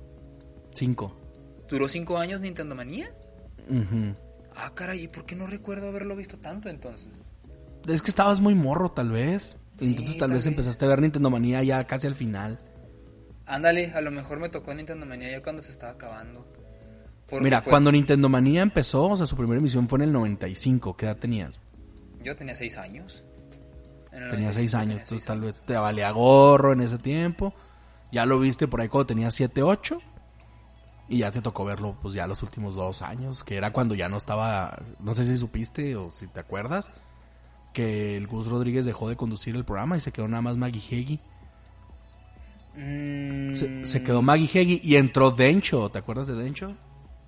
[0.74, 1.14] Cinco.
[1.70, 3.16] ¿Duró cinco años Nintendo Manía?
[3.70, 4.16] Ujú.
[4.56, 7.24] Ah, caray, ¿y por qué no recuerdo haberlo visto tanto entonces?
[7.88, 9.58] Es que estabas muy morro, tal vez.
[9.76, 10.47] Sí, Entonces tal, tal vez vez.
[10.47, 12.60] empezaste a ver Nintendo Manía ya casi al final.
[13.45, 16.45] Ándale, a lo mejor me tocó Nintendo Manía ya cuando se estaba acabando.
[17.41, 20.95] Mira, cuando Nintendo Manía empezó, o sea, su primera emisión fue en el 95.
[20.95, 21.59] ¿Qué edad tenías?
[22.23, 23.23] Yo tenía seis años.
[24.11, 24.86] En el Tenía 95 seis años.
[24.88, 27.53] tenía Entonces seis tal vez te valía gorro en ese tiempo.
[28.11, 29.99] Ya lo viste por ahí cuando tenías 7, 8.
[31.09, 34.09] Y ya te tocó verlo, pues ya los últimos dos años, que era cuando ya
[34.09, 36.91] no estaba, no sé si supiste o si te acuerdas,
[37.73, 40.82] que el Gus Rodríguez dejó de conducir el programa y se quedó nada más Maggie
[40.82, 41.19] Heggie.
[42.75, 46.75] Mm, Se, se quedó Maggie Heggie y entró Dencho, ¿te acuerdas de Dencho?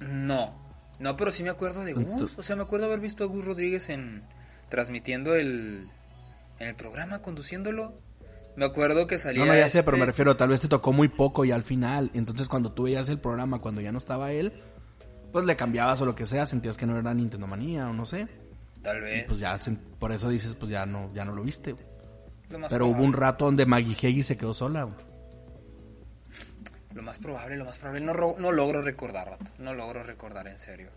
[0.02, 0.54] No,
[1.00, 2.38] no, pero sí me acuerdo de Gus.
[2.38, 4.24] O sea, me acuerdo haber visto a Gus Rodríguez en
[4.70, 5.88] transmitiendo el
[6.60, 7.94] en el programa, conduciéndolo.
[8.56, 9.46] Me acuerdo que salía.
[9.46, 11.52] No, no, ya sé, pero este- me refiero, tal vez te tocó muy poco y
[11.52, 14.52] al final, entonces cuando tú veías el programa, cuando ya no estaba él,
[15.32, 18.06] pues le cambiabas o lo que sea, sentías que no era Nintendo Manía o no
[18.06, 18.28] sé.
[18.82, 19.26] Tal Y vez.
[19.28, 19.58] pues ya,
[20.00, 21.76] por eso dices, pues ya no, ya no lo viste.
[22.50, 24.84] lo Pero hubo un rato donde Maggie Heggie se quedó sola.
[24.84, 24.96] güey.
[26.94, 28.02] Lo más probable, lo más probable.
[28.06, 29.46] No, no logro recordar, vato.
[29.60, 30.90] No logro recordar en serio.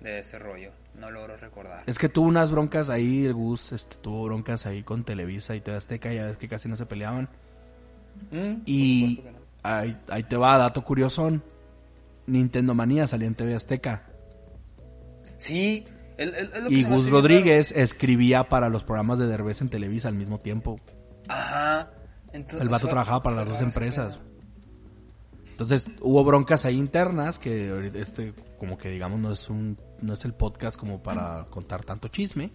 [0.00, 0.70] De ese rollo.
[0.94, 1.82] No logro recordar.
[1.86, 5.60] Es que tuvo unas broncas ahí, el Gus este, tuvo broncas ahí con Televisa y
[5.60, 7.28] TV Azteca, ya ves que casi no se peleaban.
[8.30, 9.30] Mm, Y no.
[9.64, 11.42] ahí, ahí te va, dato curiosón.
[12.26, 14.04] Nintendo Manía salía en TV Azteca.
[15.36, 15.84] Sí,
[16.16, 20.14] el, el- que Y Gus Rodríguez escribía para los programas de Derbez en Televisa al
[20.14, 20.80] mismo tiempo.
[21.28, 21.90] Ajá.
[22.32, 24.18] Entonces, El vato trabajaba para las dos empresas.
[25.58, 30.24] Entonces hubo broncas ahí internas que este como que digamos no es un no es
[30.24, 32.52] el podcast como para contar tanto chisme.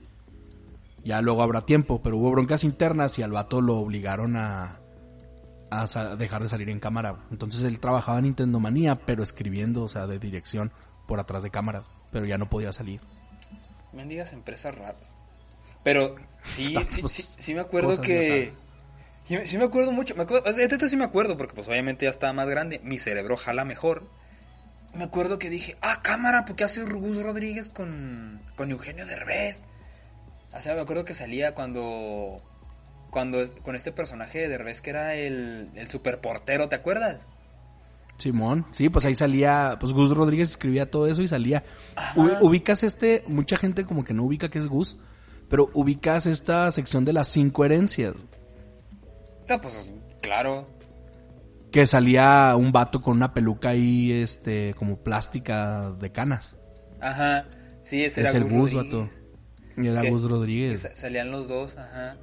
[1.03, 4.79] Ya luego habrá tiempo, pero hubo broncas internas y al vato lo obligaron a
[5.69, 7.25] a dejar de salir en cámara.
[7.29, 10.71] Entonces él trabajaba en Nintendo Manía, pero escribiendo, o sea, de dirección
[11.05, 13.01] por atrás de cámaras, pero ya no podía salir.
[13.91, 15.17] Mendigas empresas raras.
[15.83, 18.53] Pero sí, sí, sí, sí me acuerdo que...
[19.25, 20.15] Sí, sí me acuerdo mucho.
[20.15, 22.79] Me acuerdo, de esto sí me acuerdo porque pues obviamente ya estaba más grande.
[22.83, 24.07] Mi cerebro jala mejor.
[24.93, 29.63] Me acuerdo que dije, ah, cámara, ¿por qué hace Gus Rodríguez con, con Eugenio Derbez?
[30.53, 32.41] O sea, me acuerdo que salía cuando...
[33.09, 37.27] Cuando con este personaje de Derbez que era el, el superportero, ¿te acuerdas?
[38.17, 41.63] Simón, sí, pues ahí salía, pues Gus Rodríguez escribía todo eso y salía.
[41.95, 42.39] Ajá.
[42.41, 44.97] Ubicas este, mucha gente como que no ubica que es Gus,
[45.49, 47.65] pero ubicas esta sección de las cinco
[49.61, 50.67] pues claro.
[51.71, 56.57] que salía un vato con una peluca ahí, este, como plástica de canas.
[57.01, 57.45] Ajá.
[57.81, 59.09] Sí, ese es era el Gus, vato.
[59.75, 60.07] Y era.
[60.09, 60.81] Gus Rodríguez.
[60.81, 62.15] sa- salían los dos, ajá.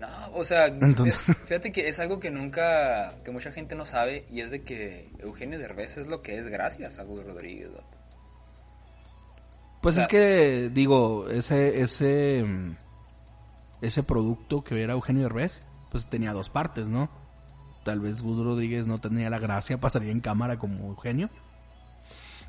[0.00, 1.16] No, o sea, Entonces-
[1.46, 5.10] fíjate que es algo que nunca, que mucha gente no sabe y es de que
[5.18, 7.70] Eugenio Derbez es lo que es gracias a Gus Rodríguez.
[7.72, 7.98] vato.
[9.80, 12.76] Pues o sea- es que, digo, ese, ese, mm,
[13.82, 15.62] ese producto que era Eugenio Derbez,
[15.92, 17.10] pues tenía dos partes, ¿no?
[17.84, 21.28] Tal vez Gus Rodríguez no tenía la gracia para salir en cámara como Eugenio.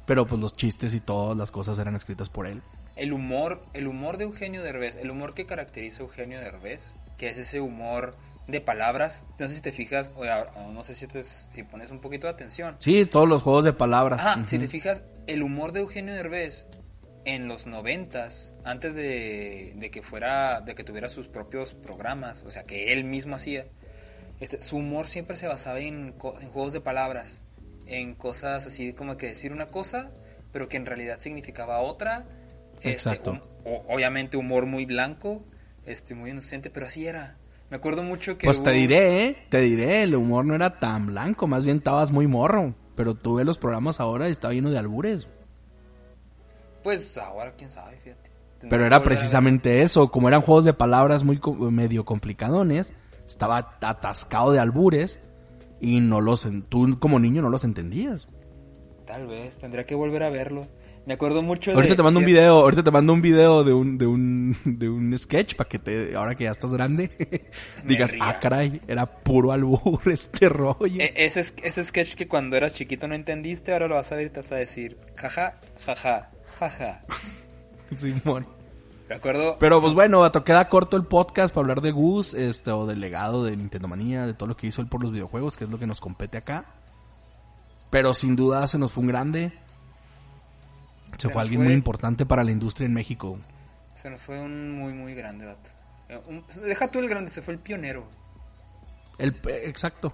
[0.06, 2.62] pero pues los chistes y todas las cosas eran escritas por él.
[2.96, 6.82] El humor, el humor de Eugenio Derbez, el humor que caracteriza a Eugenio Derbez,
[7.18, 8.16] que es ese humor
[8.48, 12.00] de palabras, no sé si te fijas, o, no sé si, te, si pones un
[12.00, 12.76] poquito de atención.
[12.80, 14.20] Sí, todos los juegos de palabras.
[14.20, 16.68] Ajá, si te fijas, el humor de Eugenio Derbez
[17.26, 22.52] en los noventas, antes de, de, que fuera, de que tuviera sus propios programas, o
[22.52, 23.66] sea, que él mismo hacía,
[24.40, 27.46] este, su humor siempre se basaba en, en, juegos de palabras,
[27.88, 30.12] en cosas así como que decir una cosa,
[30.52, 32.26] pero que en realidad significaba otra.
[32.82, 33.34] Exacto.
[33.34, 35.44] Este, un, obviamente humor muy blanco,
[35.86, 37.38] este, muy inocente, pero así era.
[37.70, 38.46] Me acuerdo mucho que...
[38.46, 38.66] Pues hubo...
[38.66, 39.38] te diré, ¿eh?
[39.50, 43.36] te diré, el humor no era tan blanco, más bien estabas muy morro, pero tú
[43.36, 45.28] ves los programas ahora y estaba lleno de albures.
[46.84, 48.32] Pues ahora quién sabe, fíjate.
[48.70, 51.40] Pero era precisamente eso, como eran juegos de palabras muy
[51.72, 52.94] medio complicadones,
[53.28, 55.20] estaba atascado de albures
[55.82, 58.28] y no los tú como niño no los entendías.
[59.06, 60.66] Tal vez, tendría que volver a verlo.
[61.06, 63.74] Me acuerdo mucho ahorita de te mando un video, ahorita te mando un video de
[63.74, 67.12] un de un de un sketch para que te ahora que ya estás grande
[67.86, 68.30] digas, ría.
[68.30, 73.08] "Ah, caray, era puro albur este rollo." E ese, ese sketch que cuando eras chiquito
[73.08, 77.04] no entendiste, ahora lo vas a ver y te vas a decir, jaja, jaja, jaja.
[77.97, 78.47] Simón.
[79.10, 79.58] Me acuerdo.
[79.60, 83.01] Pero pues bueno, vato, queda corto el podcast para hablar de Gus, este, o del
[83.01, 85.70] legado de Nintendo Manía, de todo lo que hizo él por los videojuegos, que es
[85.70, 86.66] lo que nos compete acá.
[87.89, 89.54] Pero sin duda se nos fue un grande.
[91.18, 91.66] Se, fue alguien fue.
[91.66, 93.39] muy importante para la industria en México.
[93.93, 95.70] Se nos fue un muy, muy grande, vato.
[96.09, 98.05] Eh, un- deja tú el grande, se fue el pionero.
[99.20, 100.14] El, eh, exacto.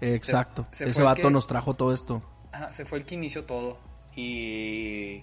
[0.00, 0.66] Exacto.
[0.70, 2.22] Se- se Ese vato que- nos trajo todo esto.
[2.52, 3.78] Ajá, se fue el que inició todo.
[4.14, 5.22] Y.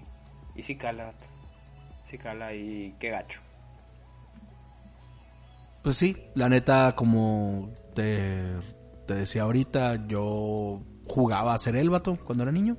[0.55, 1.13] Y sí cala.
[2.03, 3.39] Sí cala y qué gacho.
[5.81, 8.43] Pues sí, la neta, como te,
[9.05, 12.77] te decía ahorita, yo jugaba a ser el vato cuando era niño.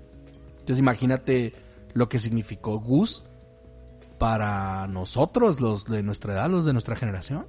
[0.53, 1.53] Entonces imagínate
[1.95, 3.25] lo que significó Gus
[4.19, 7.47] para nosotros, los de nuestra edad, los de nuestra generación.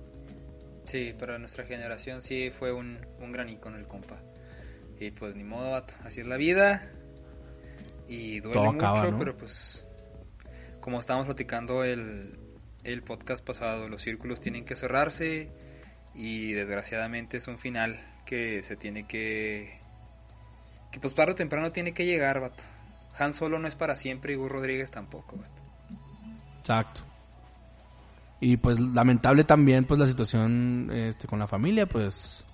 [0.85, 4.21] Sí, para nuestra generación sí fue un, un gran icono el compa.
[4.99, 5.95] Y pues ni modo, vato.
[6.03, 6.89] Así es la vida.
[8.07, 9.19] Y duele Todo mucho, acaba, ¿no?
[9.19, 9.87] pero pues.
[10.79, 12.37] Como estábamos platicando el,
[12.83, 15.49] el podcast pasado, los círculos tienen que cerrarse.
[16.13, 19.79] Y desgraciadamente es un final que se tiene que.
[20.91, 22.63] Que pues tarde o temprano tiene que llegar, vato.
[23.17, 25.37] Han Solo no es para siempre y Gus Rodríguez tampoco.
[26.59, 27.01] Exacto.
[28.39, 32.45] Y pues lamentable también pues la situación este con la familia, pues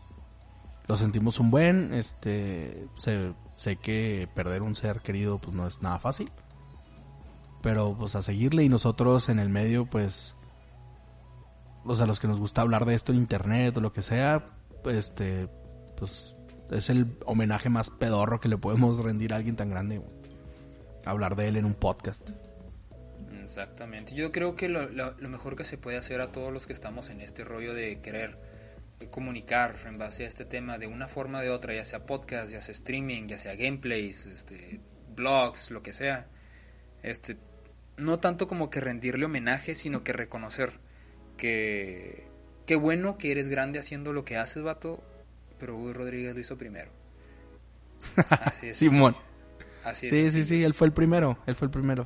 [0.87, 5.81] lo sentimos un buen, este sé, sé que perder un ser querido pues no es
[5.81, 6.31] nada fácil.
[7.61, 10.35] Pero pues a seguirle y nosotros en el medio pues
[11.83, 14.45] o sea, los que nos gusta hablar de esto en internet o lo que sea,
[14.85, 15.49] este
[15.97, 16.35] pues
[16.69, 19.97] es el homenaje más pedorro que le podemos rendir a alguien tan grande.
[19.97, 20.20] güey.
[21.05, 22.29] Hablar de él en un podcast.
[23.43, 24.13] Exactamente.
[24.15, 26.73] Yo creo que lo, lo- lo mejor que se puede hacer a todos los que
[26.73, 28.37] estamos en este rollo de querer
[29.09, 32.51] comunicar en base a este tema de una forma o de otra, ya sea podcast,
[32.51, 34.79] ya sea streaming, ya sea gameplays, este,
[35.15, 36.27] blogs, lo que sea,
[37.01, 37.37] este,
[37.97, 40.73] no tanto como que rendirle homenaje, sino que reconocer
[41.35, 42.27] que
[42.67, 45.03] qué bueno que eres grande haciendo lo que haces, vato,
[45.59, 46.91] pero Hugo Rodríguez lo hizo primero.
[48.29, 48.77] Así es.
[48.77, 49.15] Simón.
[49.15, 49.30] Así
[49.85, 49.97] es.
[50.09, 52.05] Sí, sí, sí, él fue el primero, él fue el primero.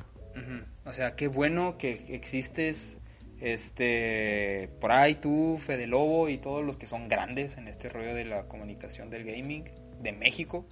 [0.84, 3.00] O sea, qué bueno que existes,
[3.40, 8.14] este, por ahí tú, Fede Lobo y todos los que son grandes en este rollo
[8.14, 9.64] de la comunicación del gaming
[10.00, 10.66] de México.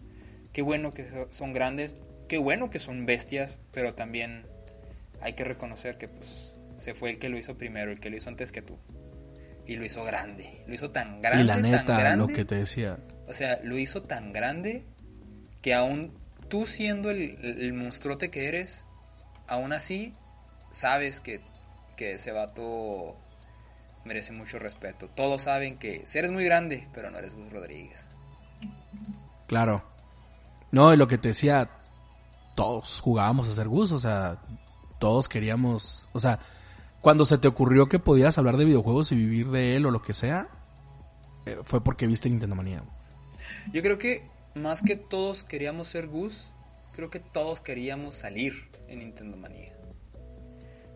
[0.52, 1.96] Qué bueno que so- son grandes,
[2.28, 4.46] qué bueno que son bestias, pero también
[5.20, 8.16] hay que reconocer que pues se fue el que lo hizo primero, el que lo
[8.16, 8.76] hizo antes que tú.
[9.66, 12.16] Y lo hizo grande, lo hizo tan grande, y la tan neta, grande.
[12.18, 12.98] lo que te decía.
[13.26, 14.84] O sea, lo hizo tan grande
[15.62, 16.12] que aún
[16.48, 18.84] tú siendo el, monstruote que eres,
[19.46, 20.14] aún así
[20.70, 21.40] sabes que,
[21.96, 23.16] que ese vato
[24.04, 25.08] merece mucho respeto.
[25.08, 28.06] Todos saben que eres muy grande, pero no eres Gus Rodríguez.
[29.46, 29.84] Claro.
[30.70, 31.70] No, y lo que te decía,
[32.54, 34.38] todos jugábamos a ser Gus, o sea,
[34.98, 36.40] todos queríamos, o sea,
[37.00, 40.02] cuando se te ocurrió que podías hablar de videojuegos y vivir de él o lo
[40.02, 40.48] que sea,
[41.46, 42.82] eh, fue porque viste Nintendo Manía.
[43.72, 46.52] Yo creo que más que todos queríamos ser Gus,
[46.92, 49.72] creo que todos queríamos salir en Nintendo Manía.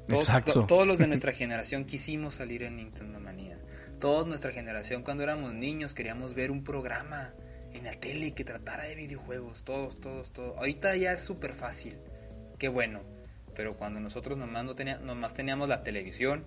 [0.09, 0.53] Todos, Exacto.
[0.53, 3.59] to- todos los de nuestra generación quisimos salir en Nintendo Manía.
[4.01, 7.35] Todos nuestra generación cuando éramos niños queríamos ver un programa
[7.73, 9.65] en la tele que tratara de videojuegos.
[9.65, 10.57] Todos, todos, todos.
[10.57, 11.99] Ahorita ya es súper fácil.
[12.59, 13.01] Qué bueno.
[13.55, 16.45] Pero cuando nosotros nomás, no tenía, nomás teníamos la televisión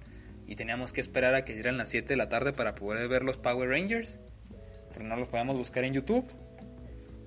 [0.47, 3.23] y teníamos que esperar a que dieran las 7 de la tarde para poder ver
[3.23, 4.19] los Power Rangers,
[4.93, 6.25] pero no los podíamos buscar en YouTube,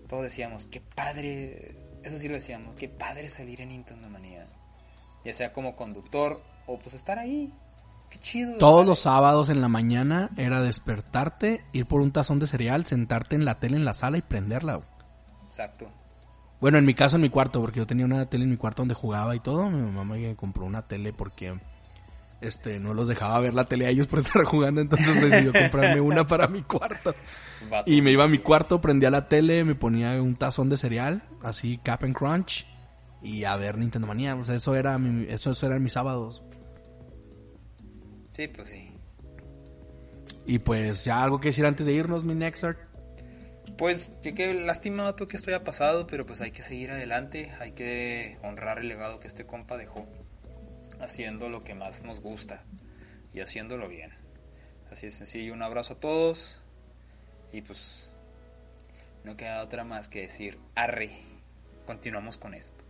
[0.09, 4.46] todos decíamos, qué padre eso sí lo decíamos, qué padre salir en Nintendo Manía.
[5.24, 7.50] Ya sea como conductor o pues estar ahí.
[8.11, 8.59] Qué chido.
[8.59, 13.36] Todos los sábados en la mañana era despertarte, ir por un tazón de cereal, sentarte
[13.36, 14.76] en la tele en la sala y prenderla.
[14.76, 14.88] güey.
[15.46, 15.90] Exacto.
[16.61, 18.82] Bueno, en mi caso en mi cuarto, porque yo tenía una tele en mi cuarto
[18.82, 19.70] donde jugaba y todo.
[19.70, 21.59] Mi mamá me compró una tele porque
[22.41, 26.01] este no los dejaba ver la tele a ellos por estar jugando, entonces decidió comprarme
[26.01, 27.14] una para mi cuarto.
[27.87, 31.22] Y me iba a mi cuarto, prendía la tele, me ponía un tazón de cereal,
[31.43, 32.66] así Cap and Crunch,
[33.22, 34.37] y a ver Nintendo Manía.
[34.37, 36.43] O sea, eso era mi, eso, eso eran mis sábados.
[38.32, 38.91] Sí, pues sí.
[40.47, 42.78] Y pues ya algo que decir antes de irnos, mi Nexart.
[43.78, 47.51] Pues, ya que lástima vato, que esto haya pasado, pero pues hay que seguir adelante,
[47.61, 50.07] hay que honrar el legado que este compa dejó,
[51.05, 52.64] haciendo lo que más nos gusta
[53.32, 54.11] y haciéndolo bien.
[54.90, 56.61] Así es sencillo, un abrazo a todos
[57.52, 58.11] y pues
[59.24, 61.11] no queda otra más que decir, arre,
[61.86, 62.82] continuamos con esto.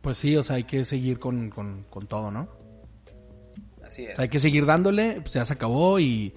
[0.00, 2.48] Pues sí, o sea, hay que seguir con, con, con todo, ¿no?
[3.84, 4.16] Así O es.
[4.16, 6.34] sea, hay que seguir dándole, pues ya se acabó y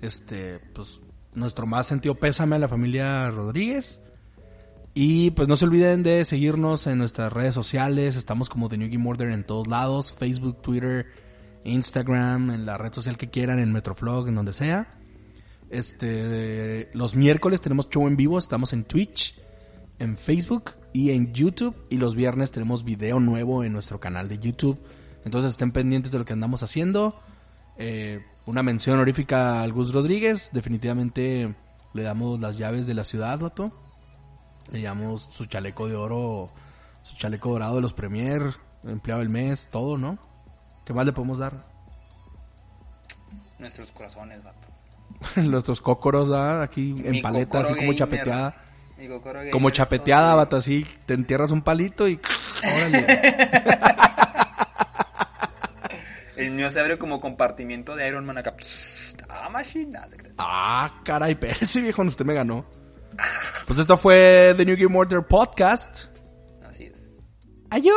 [0.00, 1.00] este, pues
[1.34, 4.00] nuestro más sentido pésame a la familia Rodríguez.
[4.92, 8.88] Y pues no se olviden de seguirnos en nuestras redes sociales, estamos como The New
[8.90, 11.06] Game Order en todos lados, Facebook, Twitter,
[11.64, 14.88] Instagram, en la red social que quieran, en Metroflog, en donde sea.
[15.70, 19.38] Este, los miércoles tenemos show en vivo, estamos en Twitch,
[20.00, 21.76] en Facebook y en YouTube.
[21.88, 24.78] Y los viernes tenemos video nuevo en nuestro canal de YouTube.
[25.24, 27.20] Entonces estén pendientes de lo que andamos haciendo.
[27.78, 30.50] Eh, una mención honorífica al Gus Rodríguez.
[30.52, 31.54] Definitivamente
[31.94, 33.72] le damos las llaves de la ciudad, vato.
[34.70, 36.50] Le damos su chaleco de oro,
[37.02, 38.42] su chaleco dorado de los Premier,
[38.84, 40.18] empleado del mes, todo, ¿no?
[40.84, 41.64] ¿Qué más le podemos dar?
[43.58, 44.68] Nuestros corazones, vato.
[45.42, 46.62] Nuestros cócoros, ¿verdad?
[46.62, 47.96] Aquí en paleta, así como gamer.
[47.96, 48.54] chapeteada.
[48.96, 50.86] Gamer Como chapeteada, vato, así.
[51.06, 52.20] Te entierras un palito y...
[52.76, 53.06] Órale.
[56.36, 58.54] El mío se abre como compartimiento de Iron Man acá.
[58.58, 59.50] Psst, ah,
[60.16, 60.32] cree.
[60.38, 62.64] Ah, caray, ese viejo, usted me ganó.
[63.66, 66.06] Pues esto fue The New Game Order Podcast.
[66.64, 67.18] Así es.
[67.70, 67.92] Ayú.